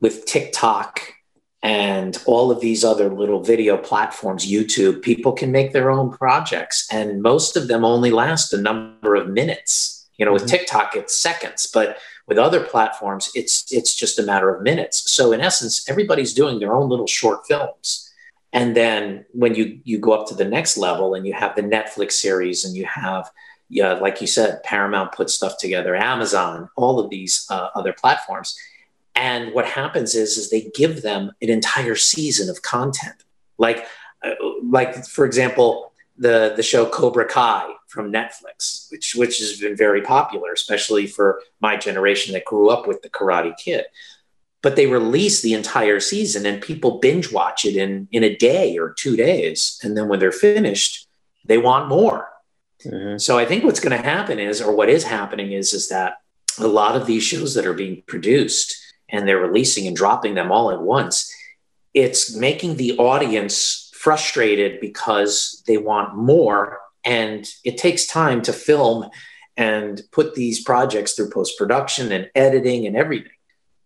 with 0.00 0.26
TikTok 0.26 1.00
and 1.64 2.22
all 2.26 2.50
of 2.50 2.60
these 2.60 2.84
other 2.84 3.08
little 3.08 3.42
video 3.42 3.78
platforms, 3.78 4.46
YouTube, 4.46 5.00
people 5.00 5.32
can 5.32 5.50
make 5.50 5.72
their 5.72 5.90
own 5.90 6.10
projects. 6.10 6.86
And 6.92 7.22
most 7.22 7.56
of 7.56 7.68
them 7.68 7.86
only 7.86 8.10
last 8.10 8.52
a 8.52 8.60
number 8.60 9.14
of 9.14 9.30
minutes. 9.30 10.06
You 10.18 10.26
know, 10.26 10.32
with 10.34 10.42
mm-hmm. 10.42 10.50
TikTok, 10.50 10.94
it's 10.94 11.14
seconds, 11.14 11.66
but 11.72 11.96
with 12.26 12.38
other 12.38 12.60
platforms, 12.60 13.30
it's 13.34 13.70
it's 13.72 13.94
just 13.94 14.18
a 14.18 14.22
matter 14.22 14.54
of 14.54 14.62
minutes. 14.62 15.10
So 15.10 15.32
in 15.32 15.40
essence, 15.40 15.88
everybody's 15.88 16.34
doing 16.34 16.58
their 16.58 16.74
own 16.74 16.88
little 16.88 17.06
short 17.06 17.46
films. 17.46 18.10
And 18.52 18.76
then 18.76 19.24
when 19.32 19.54
you 19.54 19.80
you 19.84 19.98
go 19.98 20.12
up 20.12 20.28
to 20.28 20.34
the 20.34 20.44
next 20.44 20.76
level 20.76 21.14
and 21.14 21.26
you 21.26 21.34
have 21.34 21.56
the 21.56 21.62
Netflix 21.62 22.12
series 22.12 22.64
and 22.64 22.76
you 22.76 22.86
have 22.86 23.30
yeah, 23.70 23.94
like 23.94 24.20
you 24.20 24.26
said, 24.26 24.62
Paramount 24.62 25.12
puts 25.12 25.34
stuff 25.34 25.56
together, 25.58 25.96
Amazon, 25.96 26.68
all 26.76 27.00
of 27.00 27.08
these 27.10 27.46
uh, 27.50 27.68
other 27.74 27.94
platforms 27.94 28.54
and 29.14 29.52
what 29.52 29.66
happens 29.66 30.14
is, 30.14 30.36
is 30.36 30.50
they 30.50 30.70
give 30.74 31.02
them 31.02 31.30
an 31.40 31.48
entire 31.48 31.94
season 31.94 32.50
of 32.50 32.62
content. 32.62 33.14
Like, 33.58 33.86
uh, 34.22 34.30
like 34.62 35.06
for 35.06 35.24
example, 35.24 35.92
the 36.16 36.52
the 36.56 36.62
show 36.62 36.86
Cobra 36.86 37.26
Kai 37.26 37.72
from 37.88 38.12
Netflix, 38.12 38.90
which 38.90 39.14
which 39.14 39.38
has 39.38 39.58
been 39.60 39.76
very 39.76 40.02
popular, 40.02 40.52
especially 40.52 41.06
for 41.06 41.42
my 41.60 41.76
generation 41.76 42.32
that 42.34 42.44
grew 42.44 42.70
up 42.70 42.86
with 42.86 43.02
the 43.02 43.10
Karate 43.10 43.56
Kid. 43.56 43.84
But 44.62 44.76
they 44.76 44.86
release 44.86 45.42
the 45.42 45.54
entire 45.54 46.00
season, 46.00 46.46
and 46.46 46.62
people 46.62 46.98
binge 46.98 47.32
watch 47.32 47.64
it 47.64 47.76
in 47.76 48.08
in 48.12 48.24
a 48.24 48.36
day 48.36 48.78
or 48.78 48.92
two 48.92 49.16
days, 49.16 49.78
and 49.82 49.96
then 49.96 50.08
when 50.08 50.20
they're 50.20 50.32
finished, 50.32 51.08
they 51.44 51.58
want 51.58 51.88
more. 51.88 52.28
Mm-hmm. 52.84 53.18
So 53.18 53.38
I 53.38 53.44
think 53.44 53.64
what's 53.64 53.80
going 53.80 53.96
to 53.96 54.08
happen 54.08 54.38
is, 54.38 54.60
or 54.60 54.74
what 54.74 54.88
is 54.88 55.04
happening 55.04 55.52
is, 55.52 55.72
is 55.72 55.88
that 55.88 56.14
a 56.58 56.66
lot 56.66 56.96
of 56.96 57.06
these 57.06 57.22
shows 57.22 57.54
that 57.54 57.66
are 57.66 57.74
being 57.74 58.02
produced 58.06 58.76
and 59.08 59.26
they're 59.26 59.38
releasing 59.38 59.86
and 59.86 59.96
dropping 59.96 60.34
them 60.34 60.52
all 60.52 60.70
at 60.70 60.80
once, 60.80 61.32
it's 61.92 62.34
making 62.36 62.76
the 62.76 62.96
audience 62.98 63.83
frustrated 64.04 64.80
because 64.82 65.62
they 65.66 65.78
want 65.78 66.14
more. 66.14 66.78
And 67.06 67.48
it 67.64 67.78
takes 67.78 68.06
time 68.06 68.42
to 68.42 68.52
film 68.52 69.08
and 69.56 70.02
put 70.12 70.34
these 70.34 70.62
projects 70.62 71.14
through 71.14 71.30
post 71.30 71.56
production 71.56 72.12
and 72.12 72.30
editing 72.34 72.86
and 72.86 72.96
everything. 72.96 73.32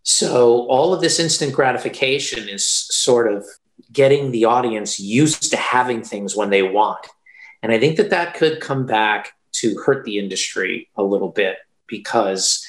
So, 0.03 0.67
all 0.67 0.93
of 0.93 1.01
this 1.01 1.21
instant 1.21 1.53
gratification 1.53 2.49
is 2.49 2.65
sort 2.65 3.33
of 3.33 3.47
getting 3.93 4.33
the 4.33 4.47
audience 4.47 4.99
used 4.99 5.51
to 5.51 5.57
having 5.57 6.03
things 6.03 6.35
when 6.35 6.51
they 6.51 6.63
want. 6.63 7.07
And 7.63 7.71
I 7.71 7.79
think 7.79 7.97
that 7.99 8.11
that 8.11 8.35
could 8.35 8.61
come 8.61 8.87
back 8.87 9.33
to 9.61 9.77
hurt 9.85 10.05
the 10.05 10.19
industry 10.19 10.89
a 10.97 11.03
little 11.03 11.29
bit 11.31 11.59
because 11.87 12.67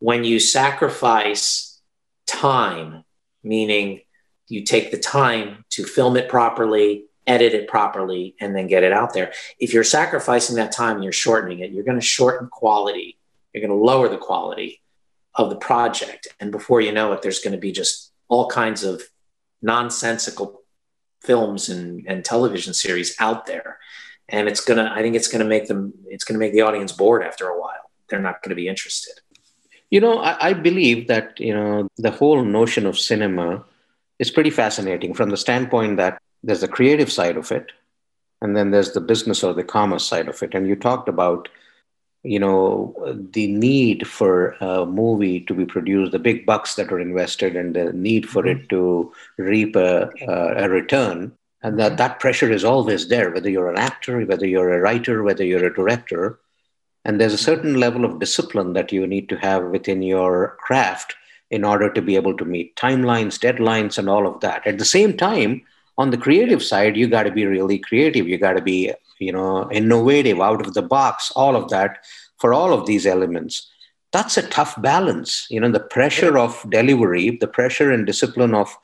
when 0.00 0.24
you 0.24 0.40
sacrifice 0.40 1.80
time, 2.26 3.04
meaning 3.42 4.00
you 4.48 4.64
take 4.64 4.90
the 4.90 4.98
time 4.98 5.64
to 5.70 5.84
film 5.84 6.16
it 6.16 6.28
properly, 6.28 7.04
edit 7.26 7.52
it 7.52 7.68
properly, 7.68 8.34
and 8.40 8.56
then 8.56 8.66
get 8.66 8.82
it 8.82 8.92
out 8.92 9.12
there. 9.12 9.32
If 9.58 9.72
you're 9.72 9.84
sacrificing 9.84 10.56
that 10.56 10.72
time 10.72 10.96
and 10.96 11.04
you're 11.04 11.12
shortening 11.12 11.60
it, 11.60 11.70
you're 11.70 11.84
going 11.84 12.00
to 12.00 12.04
shorten 12.04 12.48
quality. 12.48 13.18
You're 13.52 13.66
going 13.66 13.78
to 13.78 13.84
lower 13.84 14.08
the 14.08 14.16
quality 14.16 14.80
of 15.34 15.50
the 15.50 15.56
project. 15.56 16.28
And 16.40 16.50
before 16.50 16.80
you 16.80 16.92
know 16.92 17.12
it, 17.12 17.22
there's 17.22 17.40
going 17.40 17.52
to 17.52 17.58
be 17.58 17.72
just 17.72 18.12
all 18.28 18.48
kinds 18.48 18.82
of 18.82 19.02
nonsensical 19.62 20.62
films 21.20 21.68
and, 21.68 22.04
and 22.06 22.24
television 22.24 22.72
series 22.72 23.14
out 23.20 23.46
there. 23.46 23.78
And 24.28 24.48
it's 24.48 24.60
going 24.60 24.84
to, 24.84 24.90
I 24.90 25.02
think 25.02 25.16
it's 25.16 25.28
going 25.28 25.42
to 25.42 25.48
make 25.48 25.68
them, 25.68 25.92
it's 26.06 26.24
going 26.24 26.34
to 26.34 26.44
make 26.44 26.52
the 26.52 26.62
audience 26.62 26.92
bored 26.92 27.22
after 27.22 27.48
a 27.48 27.58
while. 27.58 27.90
They're 28.08 28.20
not 28.20 28.42
going 28.42 28.50
to 28.50 28.56
be 28.56 28.68
interested. 28.68 29.14
You 29.90 30.00
know, 30.00 30.18
I, 30.18 30.48
I, 30.48 30.52
believe 30.52 31.08
that, 31.08 31.40
you 31.40 31.54
know, 31.54 31.88
the 31.96 32.10
whole 32.10 32.44
notion 32.44 32.84
of 32.84 32.98
cinema 32.98 33.64
is 34.18 34.30
pretty 34.30 34.50
fascinating 34.50 35.14
from 35.14 35.30
the 35.30 35.36
standpoint 35.36 35.96
that 35.96 36.20
there's 36.42 36.60
the 36.60 36.68
creative 36.68 37.10
side 37.10 37.36
of 37.36 37.50
it, 37.52 37.72
and 38.40 38.56
then 38.56 38.70
there's 38.70 38.92
the 38.92 39.00
business 39.00 39.42
or 39.42 39.52
the 39.54 39.64
commerce 39.64 40.06
side 40.06 40.28
of 40.28 40.42
it. 40.42 40.54
And 40.54 40.68
you 40.68 40.76
talked 40.76 41.08
about, 41.08 41.48
you 42.22 42.38
know, 42.38 42.94
the 43.32 43.46
need 43.48 44.06
for 44.06 44.50
a 44.60 44.86
movie 44.86 45.40
to 45.40 45.54
be 45.54 45.66
produced, 45.66 46.12
the 46.12 46.18
big 46.18 46.46
bucks 46.46 46.74
that 46.76 46.92
are 46.92 47.00
invested, 47.00 47.56
and 47.56 47.74
the 47.74 47.92
need 47.92 48.28
for 48.28 48.42
mm-hmm. 48.42 48.60
it 48.60 48.68
to 48.68 49.12
reap 49.36 49.76
a, 49.76 50.10
a 50.28 50.68
return. 50.68 51.32
And 51.62 51.78
that, 51.80 51.96
that 51.96 52.20
pressure 52.20 52.52
is 52.52 52.64
always 52.64 53.08
there, 53.08 53.32
whether 53.32 53.50
you're 53.50 53.70
an 53.70 53.78
actor, 53.78 54.24
whether 54.24 54.46
you're 54.46 54.72
a 54.72 54.80
writer, 54.80 55.24
whether 55.24 55.44
you're 55.44 55.66
a 55.66 55.74
director 55.74 56.38
and 57.08 57.18
there's 57.18 57.32
a 57.32 57.38
certain 57.38 57.74
level 57.80 58.04
of 58.04 58.18
discipline 58.18 58.74
that 58.74 58.92
you 58.92 59.06
need 59.06 59.30
to 59.30 59.36
have 59.38 59.64
within 59.64 60.02
your 60.02 60.56
craft 60.60 61.14
in 61.50 61.64
order 61.64 61.90
to 61.92 62.02
be 62.02 62.16
able 62.16 62.36
to 62.36 62.44
meet 62.44 62.76
timelines, 62.76 63.38
deadlines, 63.38 63.98
and 63.98 64.08
all 64.08 64.26
of 64.26 64.40
that. 64.40 64.66
At 64.66 64.78
the 64.78 64.84
same 64.84 65.16
time, 65.16 65.62
on 65.96 66.10
the 66.10 66.18
creative 66.18 66.62
side, 66.62 66.96
you 66.96 67.08
got 67.08 67.24
to 67.24 67.32
be 67.32 67.46
really 67.46 67.78
creative. 67.78 68.28
You 68.28 68.38
got 68.38 68.52
to 68.52 68.62
be, 68.62 68.92
you 69.18 69.32
know, 69.32 69.70
innovative, 69.70 70.40
out 70.40 70.64
of 70.64 70.74
the 70.74 70.82
box, 70.82 71.32
all 71.34 71.56
of 71.56 71.68
that 71.70 72.04
for 72.38 72.52
all 72.52 72.72
of 72.72 72.86
these 72.86 73.06
elements. 73.06 73.68
That's 74.12 74.36
a 74.36 74.48
tough 74.48 74.80
balance. 74.80 75.46
You 75.50 75.60
know, 75.60 75.70
the 75.70 75.80
pressure 75.80 76.38
of 76.38 76.64
delivery, 76.70 77.36
the 77.36 77.48
pressure 77.48 77.90
and 77.90 78.06
discipline 78.06 78.54
of 78.54 78.74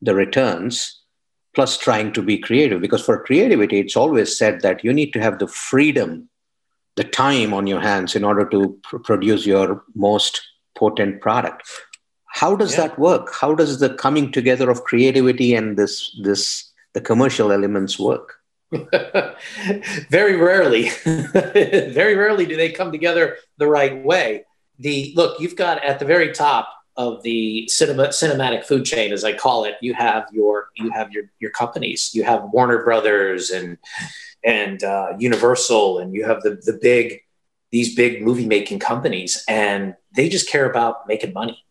the 0.00 0.14
returns, 0.14 1.00
plus 1.54 1.76
trying 1.76 2.12
to 2.14 2.22
be 2.22 2.38
creative. 2.38 2.80
Because 2.80 3.04
for 3.04 3.22
creativity, 3.22 3.80
it's 3.80 3.96
always 3.96 4.36
said 4.36 4.62
that 4.62 4.82
you 4.82 4.92
need 4.92 5.12
to 5.12 5.20
have 5.20 5.38
the 5.38 5.46
freedom 5.46 6.28
the 6.96 7.04
time 7.04 7.54
on 7.54 7.66
your 7.66 7.80
hands 7.80 8.14
in 8.14 8.24
order 8.24 8.48
to 8.48 8.78
pr- 8.82 8.98
produce 8.98 9.46
your 9.46 9.82
most 9.94 10.42
potent 10.76 11.20
product 11.20 11.70
how 12.32 12.56
does 12.56 12.72
yeah. 12.72 12.88
that 12.88 12.98
work? 12.98 13.32
How 13.32 13.54
does 13.54 13.78
the 13.78 13.90
coming 13.94 14.32
together 14.32 14.70
of 14.70 14.84
creativity 14.84 15.54
and 15.54 15.76
this 15.76 16.16
this 16.22 16.72
the 16.94 17.00
commercial 17.00 17.52
elements 17.52 17.98
work? 17.98 18.36
Very 20.10 20.36
rarely. 20.36 20.88
Very 21.04 22.16
rarely 22.16 22.46
do 22.46 22.56
they 22.56 22.70
come 22.70 22.90
together 22.90 23.36
the 23.58 23.66
right 23.66 24.02
way. 24.02 24.44
The 24.78 25.12
look 25.14 25.38
you've 25.40 25.56
got 25.56 25.84
at 25.84 25.98
the 25.98 26.06
very 26.06 26.32
top 26.32 26.68
of 26.96 27.22
the 27.22 27.68
cinema 27.68 28.08
cinematic 28.08 28.64
food 28.64 28.84
chain 28.84 29.12
as 29.14 29.24
i 29.24 29.32
call 29.32 29.64
it 29.64 29.76
you 29.80 29.94
have 29.94 30.26
your 30.30 30.68
you 30.76 30.90
have 30.90 31.12
your 31.12 31.24
your 31.38 31.50
companies. 31.50 32.14
You 32.14 32.24
have 32.24 32.44
warner 32.52 32.82
brothers 32.82 33.50
and 33.50 33.78
and 34.44 34.82
uh, 34.82 35.12
Universal, 35.18 35.98
and 35.98 36.14
you 36.14 36.24
have 36.24 36.42
the 36.42 36.60
the 36.64 36.78
big 36.80 37.20
these 37.70 37.94
big 37.94 38.22
movie 38.22 38.46
making 38.46 38.78
companies, 38.78 39.44
and 39.48 39.94
they 40.14 40.28
just 40.28 40.48
care 40.48 40.68
about 40.68 41.06
making 41.06 41.32
money. 41.32 41.62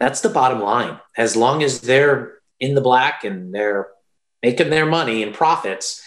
That's 0.00 0.22
the 0.22 0.30
bottom 0.30 0.60
line. 0.60 0.98
As 1.16 1.36
long 1.36 1.62
as 1.62 1.82
they're 1.82 2.38
in 2.58 2.74
the 2.74 2.80
black 2.80 3.22
and 3.22 3.54
they're 3.54 3.88
making 4.42 4.70
their 4.70 4.86
money 4.86 5.22
and 5.22 5.34
profits, 5.34 6.02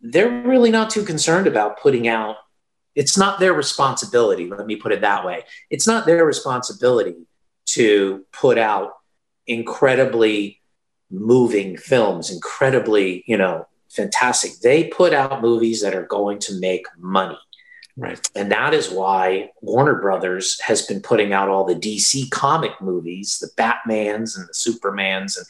they're 0.00 0.42
really 0.42 0.70
not 0.70 0.88
too 0.88 1.04
concerned 1.04 1.46
about 1.46 1.80
putting 1.80 2.06
out. 2.08 2.36
It's 2.94 3.18
not 3.18 3.40
their 3.40 3.52
responsibility. 3.52 4.48
Let 4.48 4.66
me 4.66 4.76
put 4.76 4.92
it 4.92 5.00
that 5.00 5.26
way. 5.26 5.42
It's 5.68 5.86
not 5.86 6.06
their 6.06 6.24
responsibility 6.24 7.26
to 7.66 8.24
put 8.32 8.56
out 8.56 8.92
incredibly 9.48 10.60
moving 11.10 11.76
films, 11.76 12.30
incredibly, 12.30 13.24
you 13.26 13.36
know, 13.36 13.66
fantastic. 13.90 14.52
They 14.62 14.84
put 14.84 15.12
out 15.12 15.42
movies 15.42 15.82
that 15.82 15.94
are 15.94 16.06
going 16.06 16.38
to 16.40 16.58
make 16.60 16.86
money. 16.96 17.38
Right. 17.96 18.28
And 18.34 18.50
that 18.50 18.74
is 18.74 18.90
why 18.90 19.50
Warner 19.60 20.00
Brothers 20.00 20.60
has 20.60 20.82
been 20.82 21.00
putting 21.00 21.32
out 21.32 21.48
all 21.48 21.64
the 21.64 21.76
DC 21.76 22.28
comic 22.30 22.72
movies, 22.80 23.38
the 23.38 23.50
Batmans 23.62 24.36
and 24.36 24.48
the 24.48 24.52
Supermans, 24.52 25.38
and 25.38 25.46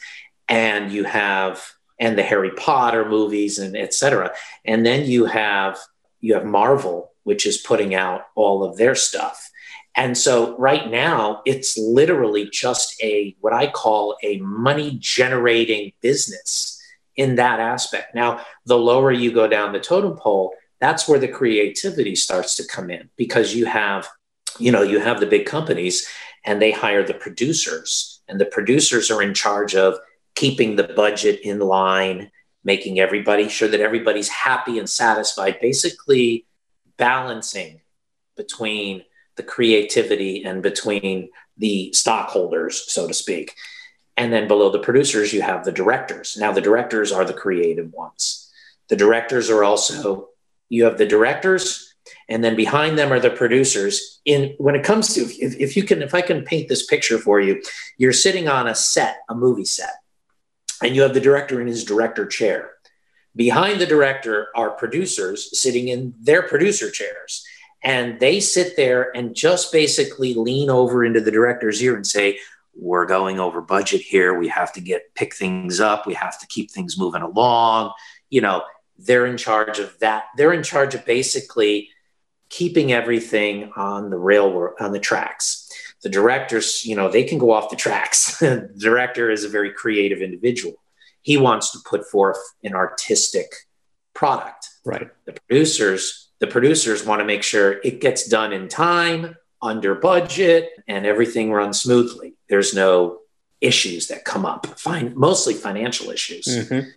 and 0.47 0.91
you 0.91 1.03
have 1.05 1.63
and 1.99 2.17
the 2.17 2.23
Harry 2.23 2.51
Potter 2.51 3.07
movies 3.07 3.57
and 3.57 3.75
etc. 3.75 4.31
And 4.63 4.85
then 4.85 5.05
you 5.05 5.25
have 5.25 5.79
you 6.21 6.35
have 6.35 6.45
Marvel, 6.45 7.11
which 7.23 7.45
is 7.45 7.57
putting 7.57 7.95
out 7.95 8.27
all 8.35 8.63
of 8.63 8.77
their 8.77 8.95
stuff. 8.95 9.49
And 9.95 10.17
so 10.17 10.57
right 10.57 10.89
now 10.89 11.41
it's 11.45 11.77
literally 11.77 12.49
just 12.51 13.01
a 13.01 13.35
what 13.39 13.53
I 13.53 13.67
call 13.67 14.17
a 14.23 14.39
money 14.39 14.97
generating 14.99 15.93
business 16.01 16.79
in 17.15 17.35
that 17.35 17.59
aspect. 17.59 18.13
Now, 18.13 18.41
the 18.65 18.77
lower 18.77 19.11
you 19.11 19.31
go 19.31 19.47
down 19.47 19.71
the 19.71 19.79
totem 19.79 20.17
pole, 20.17 20.53
that's 20.79 21.07
where 21.07 21.19
the 21.19 21.27
creativity 21.27 22.15
starts 22.15 22.55
to 22.55 22.67
come 22.67 22.89
in 22.89 23.09
because 23.17 23.55
you 23.55 23.65
have 23.65 24.07
you 24.59 24.71
know, 24.71 24.81
you 24.81 24.99
have 24.99 25.19
the 25.19 25.25
big 25.25 25.45
companies 25.45 26.07
and 26.45 26.61
they 26.61 26.71
hire 26.71 27.03
the 27.03 27.13
producers, 27.13 28.21
and 28.27 28.39
the 28.39 28.45
producers 28.45 29.09
are 29.09 29.21
in 29.21 29.33
charge 29.33 29.75
of 29.75 29.95
keeping 30.35 30.75
the 30.75 30.83
budget 30.83 31.39
in 31.41 31.59
line, 31.59 32.31
making 32.63 32.99
everybody 32.99 33.49
sure 33.49 33.67
that 33.67 33.79
everybody's 33.79 34.29
happy 34.29 34.77
and 34.77 34.89
satisfied, 34.89 35.59
basically 35.59 36.45
balancing 36.97 37.81
between 38.37 39.03
the 39.37 39.43
creativity 39.43 40.43
and 40.43 40.61
between 40.61 41.29
the 41.57 41.91
stockholders, 41.93 42.91
so 42.91 43.07
to 43.07 43.13
speak. 43.13 43.55
And 44.17 44.31
then 44.31 44.47
below 44.47 44.69
the 44.69 44.79
producers, 44.79 45.33
you 45.33 45.41
have 45.41 45.65
the 45.65 45.71
directors. 45.71 46.37
Now, 46.37 46.51
the 46.51 46.61
directors 46.61 47.11
are 47.11 47.25
the 47.25 47.33
creative 47.33 47.91
ones. 47.91 48.51
The 48.87 48.95
directors 48.95 49.49
are 49.49 49.63
also, 49.63 50.29
you 50.75 50.83
have 50.85 50.97
the 50.97 51.05
directors, 51.05 51.93
and 52.29 52.43
then 52.43 52.55
behind 52.55 52.97
them 52.97 53.11
are 53.11 53.19
the 53.19 53.29
producers. 53.29 54.21
In 54.25 54.55
when 54.57 54.75
it 54.75 54.83
comes 54.83 55.13
to, 55.15 55.21
if, 55.21 55.55
if 55.59 55.77
you 55.77 55.83
can, 55.83 56.01
if 56.01 56.13
I 56.13 56.21
can 56.21 56.43
paint 56.43 56.67
this 56.67 56.85
picture 56.85 57.17
for 57.17 57.39
you, 57.39 57.61
you're 57.97 58.13
sitting 58.13 58.47
on 58.47 58.67
a 58.67 58.75
set, 58.75 59.19
a 59.29 59.35
movie 59.35 59.65
set, 59.65 59.95
and 60.83 60.95
you 60.95 61.01
have 61.01 61.13
the 61.13 61.21
director 61.21 61.61
in 61.61 61.67
his 61.67 61.83
director 61.83 62.25
chair. 62.25 62.71
Behind 63.35 63.81
the 63.81 63.85
director 63.85 64.47
are 64.55 64.71
producers 64.71 65.59
sitting 65.59 65.89
in 65.89 66.13
their 66.19 66.43
producer 66.43 66.89
chairs. 66.89 67.43
And 67.83 68.19
they 68.19 68.39
sit 68.39 68.75
there 68.75 69.15
and 69.15 69.35
just 69.35 69.71
basically 69.71 70.33
lean 70.33 70.69
over 70.69 71.05
into 71.05 71.21
the 71.21 71.31
director's 71.31 71.81
ear 71.83 71.95
and 71.95 72.07
say, 72.07 72.39
We're 72.75 73.05
going 73.05 73.39
over 73.39 73.61
budget 73.61 74.01
here. 74.01 74.37
We 74.37 74.47
have 74.47 74.73
to 74.73 74.81
get 74.81 75.13
pick 75.13 75.35
things 75.35 75.79
up. 75.79 76.07
We 76.07 76.15
have 76.15 76.39
to 76.39 76.47
keep 76.47 76.71
things 76.71 76.97
moving 76.97 77.21
along. 77.21 77.91
You 78.31 78.41
know, 78.41 78.63
they're 78.97 79.25
in 79.25 79.37
charge 79.37 79.79
of 79.79 79.97
that. 79.99 80.25
They're 80.37 80.53
in 80.53 80.63
charge 80.63 80.95
of 80.95 81.05
basically 81.05 81.89
keeping 82.49 82.91
everything 82.91 83.71
on 83.75 84.09
the 84.09 84.17
rail 84.17 84.73
on 84.79 84.91
the 84.91 84.99
tracks. 84.99 85.69
The 86.03 86.09
directors, 86.09 86.85
you 86.85 86.95
know, 86.95 87.09
they 87.09 87.23
can 87.23 87.37
go 87.37 87.51
off 87.51 87.69
the 87.69 87.75
tracks. 87.75 88.39
the 88.39 88.69
director 88.77 89.29
is 89.29 89.43
a 89.43 89.49
very 89.49 89.71
creative 89.71 90.21
individual. 90.21 90.75
He 91.21 91.37
wants 91.37 91.71
to 91.71 91.79
put 91.89 92.07
forth 92.07 92.37
an 92.63 92.75
artistic 92.75 93.47
product. 94.13 94.69
Right. 94.85 95.09
The 95.25 95.33
producers, 95.33 96.29
the 96.39 96.47
producers 96.47 97.05
want 97.05 97.19
to 97.19 97.25
make 97.25 97.41
sure 97.41 97.79
it 97.83 97.99
gets 97.99 98.27
done 98.27 98.53
in 98.53 98.67
time, 98.67 99.35
under 99.61 99.95
budget, 99.95 100.69
and 100.87 101.05
everything 101.05 101.51
runs 101.51 101.81
smoothly. 101.81 102.35
There's 102.47 102.75
no 102.75 103.19
issues 103.61 104.07
that 104.07 104.25
come 104.25 104.45
up. 104.45 104.67
Fine, 104.79 105.13
mostly 105.15 105.55
financial 105.55 106.11
issues. 106.11 106.45
Mm-hmm. 106.45 106.89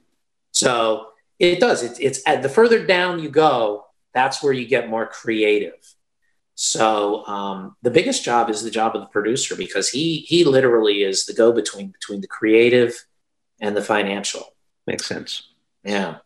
So 0.52 1.08
it 1.38 1.60
does. 1.60 1.82
It, 1.82 1.98
it's 2.00 2.20
at 2.26 2.42
the 2.42 2.48
further 2.48 2.84
down 2.84 3.20
you 3.20 3.28
go, 3.28 3.86
that's 4.12 4.42
where 4.42 4.52
you 4.52 4.66
get 4.66 4.88
more 4.88 5.06
creative. 5.06 5.94
So 6.54 7.24
um, 7.26 7.76
the 7.82 7.90
biggest 7.90 8.24
job 8.24 8.50
is 8.50 8.64
the 8.64 8.70
job 8.70 8.96
of 8.96 9.02
the 9.02 9.06
producer 9.06 9.54
because 9.54 9.90
he 9.90 10.18
he 10.18 10.42
literally 10.42 11.04
is 11.04 11.24
the 11.24 11.32
go 11.32 11.52
between 11.52 11.90
between 11.90 12.20
the 12.20 12.26
creative 12.26 13.04
and 13.60 13.76
the 13.76 13.82
financial. 13.82 14.56
Makes 14.84 15.06
sense. 15.06 15.42
Yeah. 15.84 16.16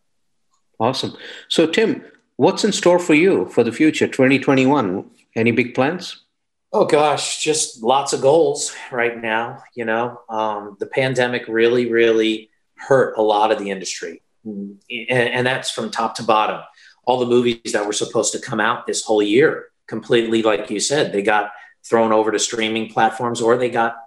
Awesome. 0.79 1.15
So 1.49 1.67
Tim, 1.67 2.03
what's 2.37 2.63
in 2.63 2.71
store 2.71 2.97
for 2.97 3.13
you 3.13 3.45
for 3.49 3.63
the 3.63 3.71
future, 3.71 4.07
2021? 4.07 5.07
Any 5.35 5.51
big 5.51 5.75
plans? 5.75 6.23
Oh 6.71 6.85
gosh, 6.85 7.43
just 7.43 7.83
lots 7.83 8.13
of 8.13 8.21
goals 8.21 8.75
right 8.91 9.21
now. 9.21 9.61
You 9.75 9.85
know, 9.85 10.19
um, 10.29 10.77
the 10.79 10.87
pandemic 10.87 11.47
really, 11.47 11.91
really 11.91 12.49
hurt 12.75 13.15
a 13.19 13.21
lot 13.21 13.51
of 13.51 13.59
the 13.59 13.69
industry, 13.69 14.22
and, 14.43 14.79
and 15.09 15.47
that's 15.47 15.71
from 15.71 15.89
top 15.89 16.15
to 16.15 16.23
bottom 16.23 16.61
all 17.05 17.19
the 17.19 17.25
movies 17.25 17.73
that 17.73 17.85
were 17.85 17.93
supposed 17.93 18.31
to 18.33 18.39
come 18.39 18.59
out 18.59 18.87
this 18.87 19.03
whole 19.03 19.21
year 19.21 19.67
completely, 19.87 20.41
like 20.41 20.69
you 20.69 20.79
said, 20.79 21.11
they 21.11 21.21
got 21.21 21.51
thrown 21.85 22.11
over 22.13 22.31
to 22.31 22.39
streaming 22.39 22.89
platforms 22.89 23.41
or 23.41 23.57
they 23.57 23.69
got 23.69 23.97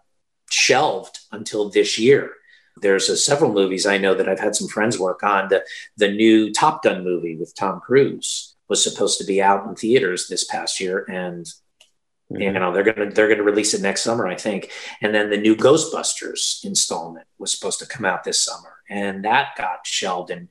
shelved 0.51 1.19
until 1.33 1.69
this 1.69 1.99
year. 1.99 2.33
There's 2.79 3.09
a, 3.09 3.17
several 3.17 3.53
movies 3.53 3.87
I 3.87 3.99
know 3.99 4.15
that 4.15 4.29
I've 4.29 4.41
had 4.41 4.57
some 4.57 4.69
friends 4.69 4.99
work 4.99 5.23
on. 5.23 5.49
The, 5.49 5.65
the 5.97 6.09
new 6.09 6.53
Top 6.53 6.83
Gun 6.83 7.05
movie 7.05 7.37
with 7.37 7.55
Tom 7.55 7.81
Cruise 7.81 8.55
was 8.69 8.83
supposed 8.83 9.19
to 9.19 9.25
be 9.25 9.43
out 9.43 9.67
in 9.67 9.75
theaters 9.75 10.29
this 10.29 10.45
past 10.45 10.81
year, 10.81 11.05
and 11.09 11.47
mm-hmm. 12.33 12.43
you 12.43 12.53
know 12.53 12.73
they're 12.73 12.85
gonna 12.85 13.11
they're 13.11 13.29
gonna 13.29 13.43
release 13.43 13.75
it 13.75 13.83
next 13.83 14.03
summer, 14.03 14.27
I 14.27 14.37
think. 14.37 14.71
And 15.01 15.15
then 15.15 15.31
the 15.31 15.37
new 15.37 15.57
Ghostbusters 15.57 16.65
installment 16.65 17.27
was 17.39 17.53
supposed 17.53 17.79
to 17.81 17.87
come 17.87 18.05
out 18.05 18.25
this 18.25 18.41
summer, 18.41 18.75
and 18.89 19.25
that 19.25 19.57
got 19.57 19.87
shelved 19.87 20.31
and 20.31 20.49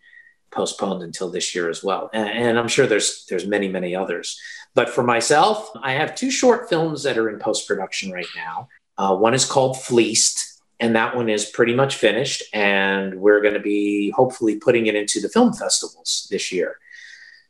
postponed 0.51 1.03
until 1.03 1.29
this 1.29 1.53
year 1.53 1.69
as 1.69 1.83
well. 1.83 2.09
And, 2.13 2.29
and, 2.29 2.59
I'm 2.59 2.69
sure 2.69 2.87
there's 2.87 3.25
there's 3.29 3.45
many 3.45 3.67
many 3.67 3.95
others. 3.95 4.39
But 4.73 4.89
for 4.89 5.03
myself, 5.03 5.69
I 5.81 5.93
have 5.93 6.15
two 6.15 6.31
short 6.31 6.69
films 6.69 7.03
that 7.03 7.17
are 7.17 7.29
in 7.29 7.39
post 7.39 7.67
production 7.67 8.11
right 8.11 8.27
now. 8.35 8.67
Uh, 8.97 9.15
one 9.15 9.33
is 9.33 9.45
called 9.45 9.77
Fleeced, 9.77 10.61
and 10.79 10.95
that 10.95 11.15
one 11.15 11.29
is 11.29 11.45
pretty 11.45 11.73
much 11.73 11.95
finished. 11.95 12.43
And 12.53 13.15
we're 13.15 13.41
going 13.41 13.53
to 13.53 13.59
be 13.59 14.11
hopefully 14.11 14.57
putting 14.57 14.87
it 14.87 14.95
into 14.95 15.21
the 15.21 15.29
film 15.29 15.53
festivals 15.53 16.27
this 16.29 16.51
year. 16.51 16.77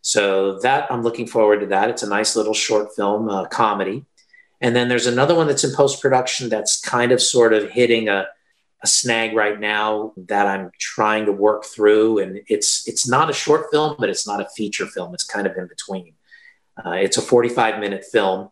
So 0.01 0.59
that 0.59 0.91
I'm 0.91 1.01
looking 1.01 1.25
forward 1.25 1.61
to 1.61 1.65
that. 1.67 1.89
It's 1.89 2.03
a 2.03 2.09
nice 2.09 2.35
little 2.35 2.53
short 2.53 2.95
film 2.95 3.27
uh, 3.27 3.45
comedy. 3.45 4.05
And 4.65 4.75
then 4.75 4.87
there's 4.87 5.05
another 5.05 5.35
one 5.35 5.45
that's 5.45 5.63
in 5.63 5.75
post 5.75 6.01
production 6.01 6.49
that's 6.49 6.81
kind 6.81 7.11
of 7.11 7.21
sort 7.21 7.53
of 7.53 7.69
hitting 7.69 8.09
a 8.09 8.25
a 8.81 8.87
snag 8.87 9.35
right 9.35 9.59
now 9.59 10.11
that 10.17 10.47
I'm 10.47 10.71
trying 10.79 11.27
to 11.27 11.31
work 11.31 11.65
through, 11.65 12.17
and 12.17 12.41
it's 12.47 12.87
it's 12.87 13.07
not 13.07 13.29
a 13.29 13.33
short 13.33 13.67
film, 13.71 13.95
but 13.99 14.09
it's 14.09 14.25
not 14.25 14.41
a 14.41 14.49
feature 14.57 14.87
film. 14.87 15.13
It's 15.13 15.23
kind 15.23 15.45
of 15.45 15.55
in 15.55 15.67
between. 15.67 16.13
Uh, 16.83 16.93
it's 16.93 17.15
a 17.17 17.21
45 17.21 17.79
minute 17.79 18.05
film, 18.11 18.49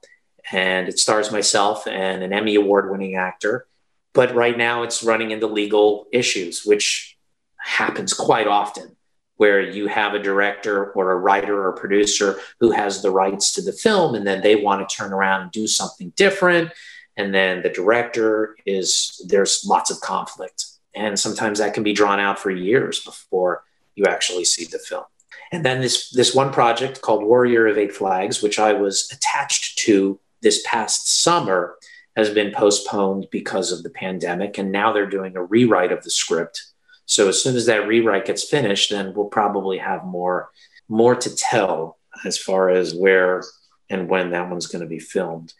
and 0.52 0.88
it 0.88 0.99
stars 0.99 1.32
myself 1.32 1.88
and 1.88 2.21
an 2.21 2.32
Emmy 2.32 2.54
award 2.54 2.91
winning 2.91 3.15
actor. 3.15 3.65
But 4.13 4.36
right 4.36 4.56
now, 4.56 4.84
it's 4.84 5.04
running 5.04 5.32
into 5.32 5.47
legal 5.47 6.06
issues, 6.13 6.63
which 6.63 7.17
happens 7.58 8.13
quite 8.13 8.47
often, 8.47 8.95
where 9.38 9.62
you 9.62 9.88
have 9.88 10.13
a 10.13 10.19
director 10.19 10.91
or 10.91 11.12
a 11.12 11.17
writer 11.17 11.67
or 11.67 11.74
producer 11.74 12.39
who 12.60 12.72
has 12.72 13.02
the 13.02 13.12
rights 13.12 13.54
to 13.54 13.62
the 13.62 13.74
film, 13.74 14.15
and 14.15 14.26
then 14.28 14.41
they 14.41 14.56
want 14.56 14.88
to 14.88 14.96
turn 14.96 15.12
around 15.12 15.41
and 15.41 15.52
do 15.52 15.67
something 15.67 16.12
different 16.15 16.72
and 17.17 17.34
then 17.34 17.62
the 17.62 17.69
director 17.69 18.56
is 18.65 19.24
there's 19.28 19.65
lots 19.65 19.91
of 19.91 20.02
conflict. 20.02 20.65
And 20.96 21.19
sometimes 21.19 21.60
that 21.60 21.74
can 21.74 21.84
be 21.84 21.93
drawn 21.93 22.19
out 22.19 22.39
for 22.39 22.52
years 22.52 23.04
before 23.04 23.63
you 23.96 24.06
actually 24.06 24.46
see 24.46 24.65
the 24.65 24.80
film. 24.80 25.04
And 25.52 25.63
then 25.63 25.82
this 25.82 26.10
this 26.10 26.34
one 26.34 26.52
project 26.52 27.02
called 27.02 27.24
warrior 27.24 27.67
of 27.67 27.78
eight 27.78 27.93
flags 27.93 28.41
which 28.41 28.58
i 28.58 28.74
was 28.74 29.08
attached 29.12 29.78
to 29.80 30.19
this 30.41 30.63
past 30.65 31.08
summer 31.22 31.76
has 32.15 32.32
been 32.32 32.52
postponed 32.52 33.28
because 33.32 33.72
of 33.72 33.84
the 33.84 33.89
pandemic 33.91 34.58
and 34.58 34.72
now 34.72 34.91
they're 34.91 35.06
doing 35.06 35.36
a 35.36 35.43
rewrite 35.43 35.91
of 35.91 36.04
the 36.04 36.10
script 36.10 36.73
so 37.06 37.28
as 37.28 37.42
soon 37.42 37.56
as 37.56 37.66
that 37.66 37.88
rewrite 37.88 38.26
gets 38.26 38.44
finished 38.44 38.89
then 38.89 39.13
we'll 39.13 39.26
probably 39.26 39.78
have 39.78 40.04
more 40.06 40.50
more 40.88 41.16
to 41.16 41.36
tell 41.36 41.98
as 42.26 42.38
far 42.38 42.70
as 42.70 42.94
where 42.94 43.44
and 43.89 44.10
when 44.10 44.32
that 44.32 44.50
one's 44.50 44.68
going 44.68 44.82
to 44.82 44.88
be 44.88 45.00
filmed 45.00 45.54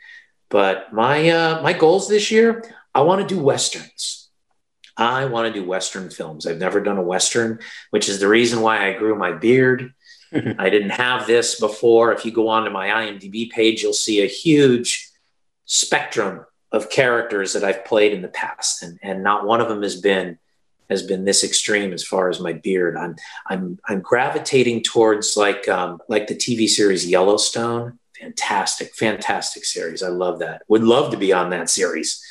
but 0.54 0.94
my 0.94 1.30
uh, 1.30 1.64
my 1.64 1.74
goals 1.74 2.08
this 2.08 2.30
year, 2.30 2.64
I 2.94 3.02
want 3.02 3.28
to 3.28 3.36
do 3.36 3.42
westerns. 3.42 4.30
I 4.96 5.26
want 5.26 5.52
to 5.52 5.60
do 5.60 5.68
western 5.68 6.12
films. 6.12 6.46
I've 6.46 6.60
never 6.60 6.80
done 6.80 6.98
a 6.98 7.02
western, 7.02 7.58
which 7.90 8.08
is 8.08 8.20
the 8.20 8.28
reason 8.28 8.62
why 8.62 8.88
I 8.88 8.94
grew 8.94 9.16
my 9.16 9.32
beard. 9.32 9.96
I 10.32 10.70
didn't 10.70 10.92
have 10.92 11.26
this 11.26 11.60
before. 11.60 12.14
If 12.14 12.24
you 12.24 12.32
go 12.32 12.50
onto 12.50 12.70
my 12.70 12.90
IMDb 12.90 13.50
page, 13.50 13.82
you'll 13.82 13.94
see 13.94 14.22
a 14.22 14.28
huge 14.28 15.10
spectrum 15.66 16.46
of 16.72 16.92
characters 16.92 17.54
that 17.54 17.64
I've 17.64 17.84
played 17.84 18.14
in 18.14 18.22
the 18.22 18.28
past, 18.28 18.84
and 18.84 19.00
and 19.02 19.24
not 19.24 19.48
one 19.48 19.60
of 19.60 19.70
them 19.70 19.82
has 19.82 20.00
been 20.00 20.38
has 20.90 21.04
been 21.04 21.26
this 21.26 21.44
extreme 21.44 21.94
as 21.94 22.04
far 22.04 22.30
as 22.30 22.40
my 22.40 22.54
beard. 22.54 22.98
I'm 22.98 23.16
I'm 23.48 23.80
I'm 23.88 24.02
gravitating 24.02 24.84
towards 24.84 25.36
like 25.38 25.68
um, 25.68 26.02
like 26.08 26.28
the 26.28 26.36
TV 26.36 26.68
series 26.68 27.08
Yellowstone 27.08 28.00
fantastic, 28.24 28.96
fantastic 28.96 29.66
series. 29.66 30.02
I 30.02 30.08
love 30.08 30.40
that. 30.40 30.64
Would 30.68 30.84
love 30.84 31.12
to 31.12 31.18
be 31.18 31.34
on 31.34 31.50
that 31.50 31.70
series. 31.70 32.24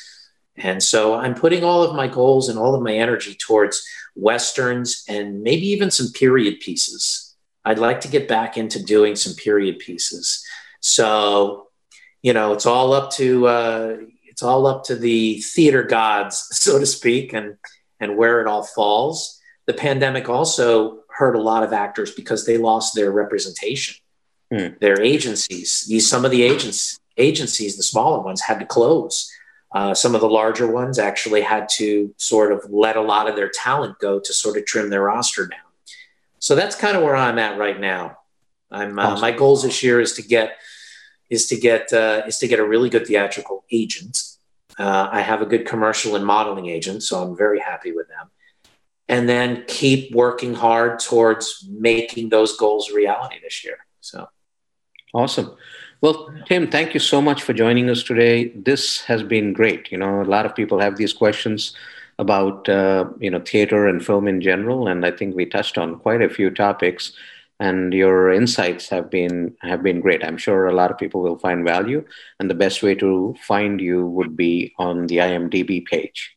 And 0.55 0.81
so 0.81 1.15
I'm 1.15 1.35
putting 1.35 1.63
all 1.63 1.83
of 1.83 1.95
my 1.95 2.07
goals 2.07 2.49
and 2.49 2.57
all 2.57 2.75
of 2.75 2.81
my 2.81 2.93
energy 2.93 3.35
towards 3.35 3.85
westerns 4.15 5.03
and 5.07 5.41
maybe 5.41 5.67
even 5.67 5.91
some 5.91 6.11
period 6.11 6.59
pieces. 6.59 7.35
I'd 7.65 7.79
like 7.79 8.01
to 8.01 8.07
get 8.07 8.27
back 8.27 8.57
into 8.57 8.83
doing 8.83 9.15
some 9.15 9.33
period 9.35 9.79
pieces. 9.79 10.45
So, 10.79 11.69
you 12.21 12.33
know, 12.33 12.53
it's 12.53 12.65
all 12.65 12.93
up 12.93 13.11
to 13.13 13.47
uh, 13.47 13.97
it's 14.25 14.43
all 14.43 14.65
up 14.65 14.83
to 14.85 14.95
the 14.95 15.41
theater 15.41 15.83
gods, 15.83 16.47
so 16.51 16.79
to 16.79 16.85
speak, 16.85 17.33
and 17.33 17.57
and 17.99 18.17
where 18.17 18.41
it 18.41 18.47
all 18.47 18.63
falls. 18.63 19.39
The 19.65 19.73
pandemic 19.73 20.29
also 20.29 20.99
hurt 21.09 21.35
a 21.35 21.41
lot 21.41 21.63
of 21.63 21.73
actors 21.73 22.11
because 22.11 22.45
they 22.45 22.57
lost 22.57 22.95
their 22.95 23.11
representation 23.11 23.95
mm. 24.53 24.79
their 24.79 25.01
agencies. 25.01 25.85
These 25.87 26.07
some 26.07 26.25
of 26.25 26.31
the 26.31 26.43
agents 26.43 26.99
agencies, 27.17 27.77
the 27.77 27.83
smaller 27.83 28.19
ones, 28.21 28.41
had 28.41 28.59
to 28.59 28.65
close. 28.65 29.31
Uh, 29.71 29.93
some 29.93 30.13
of 30.13 30.21
the 30.21 30.29
larger 30.29 30.71
ones 30.71 30.99
actually 30.99 31.41
had 31.41 31.67
to 31.67 32.13
sort 32.17 32.51
of 32.51 32.63
let 32.69 32.95
a 32.95 33.01
lot 33.01 33.27
of 33.27 33.35
their 33.35 33.49
talent 33.49 33.97
go 33.99 34.19
to 34.19 34.33
sort 34.33 34.57
of 34.57 34.65
trim 34.65 34.89
their 34.89 35.03
roster 35.03 35.47
down. 35.47 35.59
So 36.39 36.55
that's 36.55 36.75
kind 36.75 36.95
of 36.95 37.03
where 37.03 37.15
I'm 37.15 37.39
at 37.39 37.57
right 37.57 37.79
now. 37.79 38.19
I'm 38.71 38.97
uh, 38.97 39.19
my 39.19 39.31
goals 39.31 39.63
this 39.63 39.83
year 39.83 39.99
is 39.99 40.13
to 40.13 40.21
get 40.21 40.57
is 41.29 41.47
to 41.47 41.57
get 41.57 41.91
uh, 41.93 42.23
is 42.27 42.37
to 42.39 42.47
get 42.47 42.59
a 42.59 42.67
really 42.67 42.89
good 42.89 43.07
theatrical 43.07 43.65
agent. 43.71 44.23
Uh, 44.77 45.09
I 45.11 45.21
have 45.21 45.41
a 45.41 45.45
good 45.45 45.65
commercial 45.65 46.15
and 46.15 46.25
modeling 46.25 46.67
agent, 46.67 47.03
so 47.03 47.21
I'm 47.21 47.37
very 47.37 47.59
happy 47.59 47.91
with 47.91 48.07
them. 48.07 48.29
And 49.07 49.27
then 49.27 49.65
keep 49.67 50.13
working 50.13 50.53
hard 50.53 50.99
towards 50.99 51.67
making 51.69 52.29
those 52.29 52.57
goals 52.57 52.91
reality 52.91 53.35
this 53.43 53.63
year. 53.63 53.77
So 54.01 54.27
awesome. 55.13 55.55
Well, 56.01 56.33
Tim, 56.47 56.69
thank 56.69 56.93
you 56.93 56.99
so 56.99 57.21
much 57.21 57.43
for 57.43 57.53
joining 57.53 57.89
us 57.89 58.03
today. 58.03 58.49
This 58.55 59.01
has 59.01 59.23
been 59.23 59.53
great. 59.53 59.91
You 59.91 59.97
know, 59.97 60.21
a 60.21 60.25
lot 60.25 60.45
of 60.45 60.55
people 60.55 60.79
have 60.79 60.97
these 60.97 61.13
questions 61.13 61.73
about 62.19 62.67
uh, 62.69 63.05
you 63.19 63.29
know 63.29 63.39
theater 63.39 63.87
and 63.87 64.05
film 64.05 64.27
in 64.27 64.41
general, 64.41 64.87
and 64.87 65.05
I 65.05 65.11
think 65.11 65.35
we 65.35 65.45
touched 65.45 65.77
on 65.77 65.99
quite 65.99 66.21
a 66.21 66.29
few 66.29 66.49
topics. 66.49 67.13
And 67.59 67.93
your 67.93 68.31
insights 68.31 68.89
have 68.89 69.09
been 69.09 69.55
have 69.61 69.83
been 69.83 70.01
great. 70.01 70.23
I'm 70.23 70.37
sure 70.37 70.67
a 70.67 70.75
lot 70.75 70.91
of 70.91 70.97
people 70.97 71.21
will 71.21 71.37
find 71.37 71.63
value, 71.63 72.03
and 72.39 72.49
the 72.49 72.55
best 72.55 72.83
way 72.83 72.95
to 72.95 73.35
find 73.41 73.79
you 73.79 74.05
would 74.07 74.35
be 74.35 74.73
on 74.77 75.07
the 75.07 75.17
IMDb 75.17 75.85
page. 75.85 76.35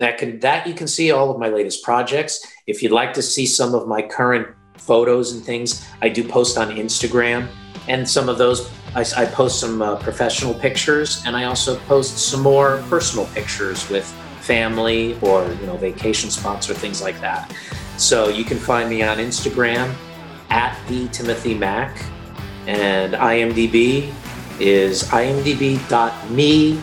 That 0.00 0.18
can 0.18 0.40
that 0.40 0.66
you 0.66 0.74
can 0.74 0.88
see 0.88 1.10
all 1.10 1.30
of 1.30 1.38
my 1.38 1.48
latest 1.48 1.84
projects. 1.84 2.44
If 2.66 2.82
you'd 2.82 2.92
like 2.92 3.12
to 3.14 3.22
see 3.22 3.46
some 3.46 3.74
of 3.74 3.86
my 3.86 4.02
current 4.02 4.48
photos 4.76 5.32
and 5.32 5.44
things, 5.44 5.86
I 6.00 6.08
do 6.08 6.26
post 6.26 6.56
on 6.56 6.70
Instagram 6.70 7.48
and 7.88 8.08
some 8.08 8.28
of 8.28 8.38
those 8.38 8.70
I, 8.94 9.04
I 9.16 9.24
post 9.26 9.60
some 9.60 9.82
uh, 9.82 9.96
professional 9.96 10.54
pictures 10.54 11.22
and 11.26 11.36
I 11.36 11.44
also 11.44 11.78
post 11.80 12.18
some 12.18 12.40
more 12.40 12.82
personal 12.88 13.26
pictures 13.26 13.88
with 13.90 14.06
family 14.40 15.18
or 15.20 15.46
you 15.60 15.66
know 15.66 15.76
vacation 15.76 16.30
spots 16.30 16.70
or 16.70 16.74
things 16.74 17.02
like 17.02 17.20
that. 17.20 17.52
So 17.96 18.28
you 18.28 18.44
can 18.44 18.58
find 18.58 18.88
me 18.88 19.02
on 19.02 19.18
Instagram 19.18 19.94
at 20.50 20.78
the 20.88 21.08
Timothy 21.08 21.54
Mack 21.54 22.02
and 22.66 23.14
IMDb 23.14 24.12
is 24.60 25.04
imdb.me 25.04 26.82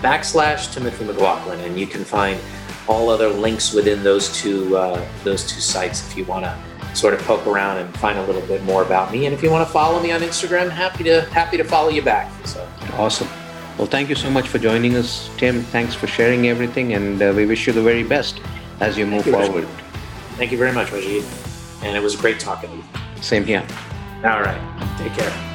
backslash 0.00 0.72
Timothy 0.72 1.04
McLaughlin 1.04 1.60
and 1.60 1.78
you 1.78 1.86
can 1.86 2.04
find 2.04 2.38
all 2.88 3.10
other 3.10 3.28
links 3.28 3.72
within 3.72 4.02
those 4.02 4.34
two 4.40 4.76
uh, 4.76 5.04
those 5.24 5.50
two 5.50 5.60
sites 5.60 6.06
if 6.08 6.16
you 6.16 6.24
want 6.24 6.44
to 6.44 6.56
sort 6.94 7.14
of 7.14 7.20
poke 7.20 7.46
around 7.46 7.78
and 7.78 7.96
find 7.98 8.18
a 8.18 8.26
little 8.26 8.42
bit 8.42 8.62
more 8.64 8.82
about 8.82 9.12
me. 9.12 9.26
And 9.26 9.34
if 9.34 9.42
you 9.42 9.50
want 9.50 9.66
to 9.66 9.72
follow 9.72 10.02
me 10.02 10.12
on 10.12 10.20
Instagram, 10.20 10.70
happy 10.70 11.04
to 11.04 11.22
happy 11.30 11.56
to 11.56 11.64
follow 11.64 11.88
you 11.88 12.02
back. 12.02 12.30
So 12.46 12.66
awesome. 12.94 13.28
Well, 13.78 13.86
thank 13.86 14.08
you 14.08 14.14
so 14.14 14.30
much 14.30 14.48
for 14.48 14.58
joining 14.58 14.96
us, 14.96 15.30
Tim. 15.38 15.62
Thanks 15.62 15.94
for 15.94 16.06
sharing 16.06 16.48
everything, 16.48 16.92
and 16.92 17.22
uh, 17.22 17.32
we 17.34 17.46
wish 17.46 17.66
you 17.66 17.72
the 17.72 17.82
very 17.82 18.04
best 18.04 18.40
as 18.80 18.98
you 18.98 19.06
move 19.06 19.26
you, 19.26 19.32
forward. 19.32 19.66
Thank 20.36 20.52
you 20.52 20.58
very 20.58 20.72
much, 20.72 20.88
Rajiv. 20.88 21.51
And 21.82 21.96
it 21.96 22.02
was 22.02 22.16
great 22.16 22.38
talking 22.38 22.70
to 22.70 22.76
you. 22.76 22.84
Same 23.20 23.44
here. 23.44 23.66
All 24.24 24.40
right. 24.40 24.96
Take 24.98 25.12
care. 25.14 25.51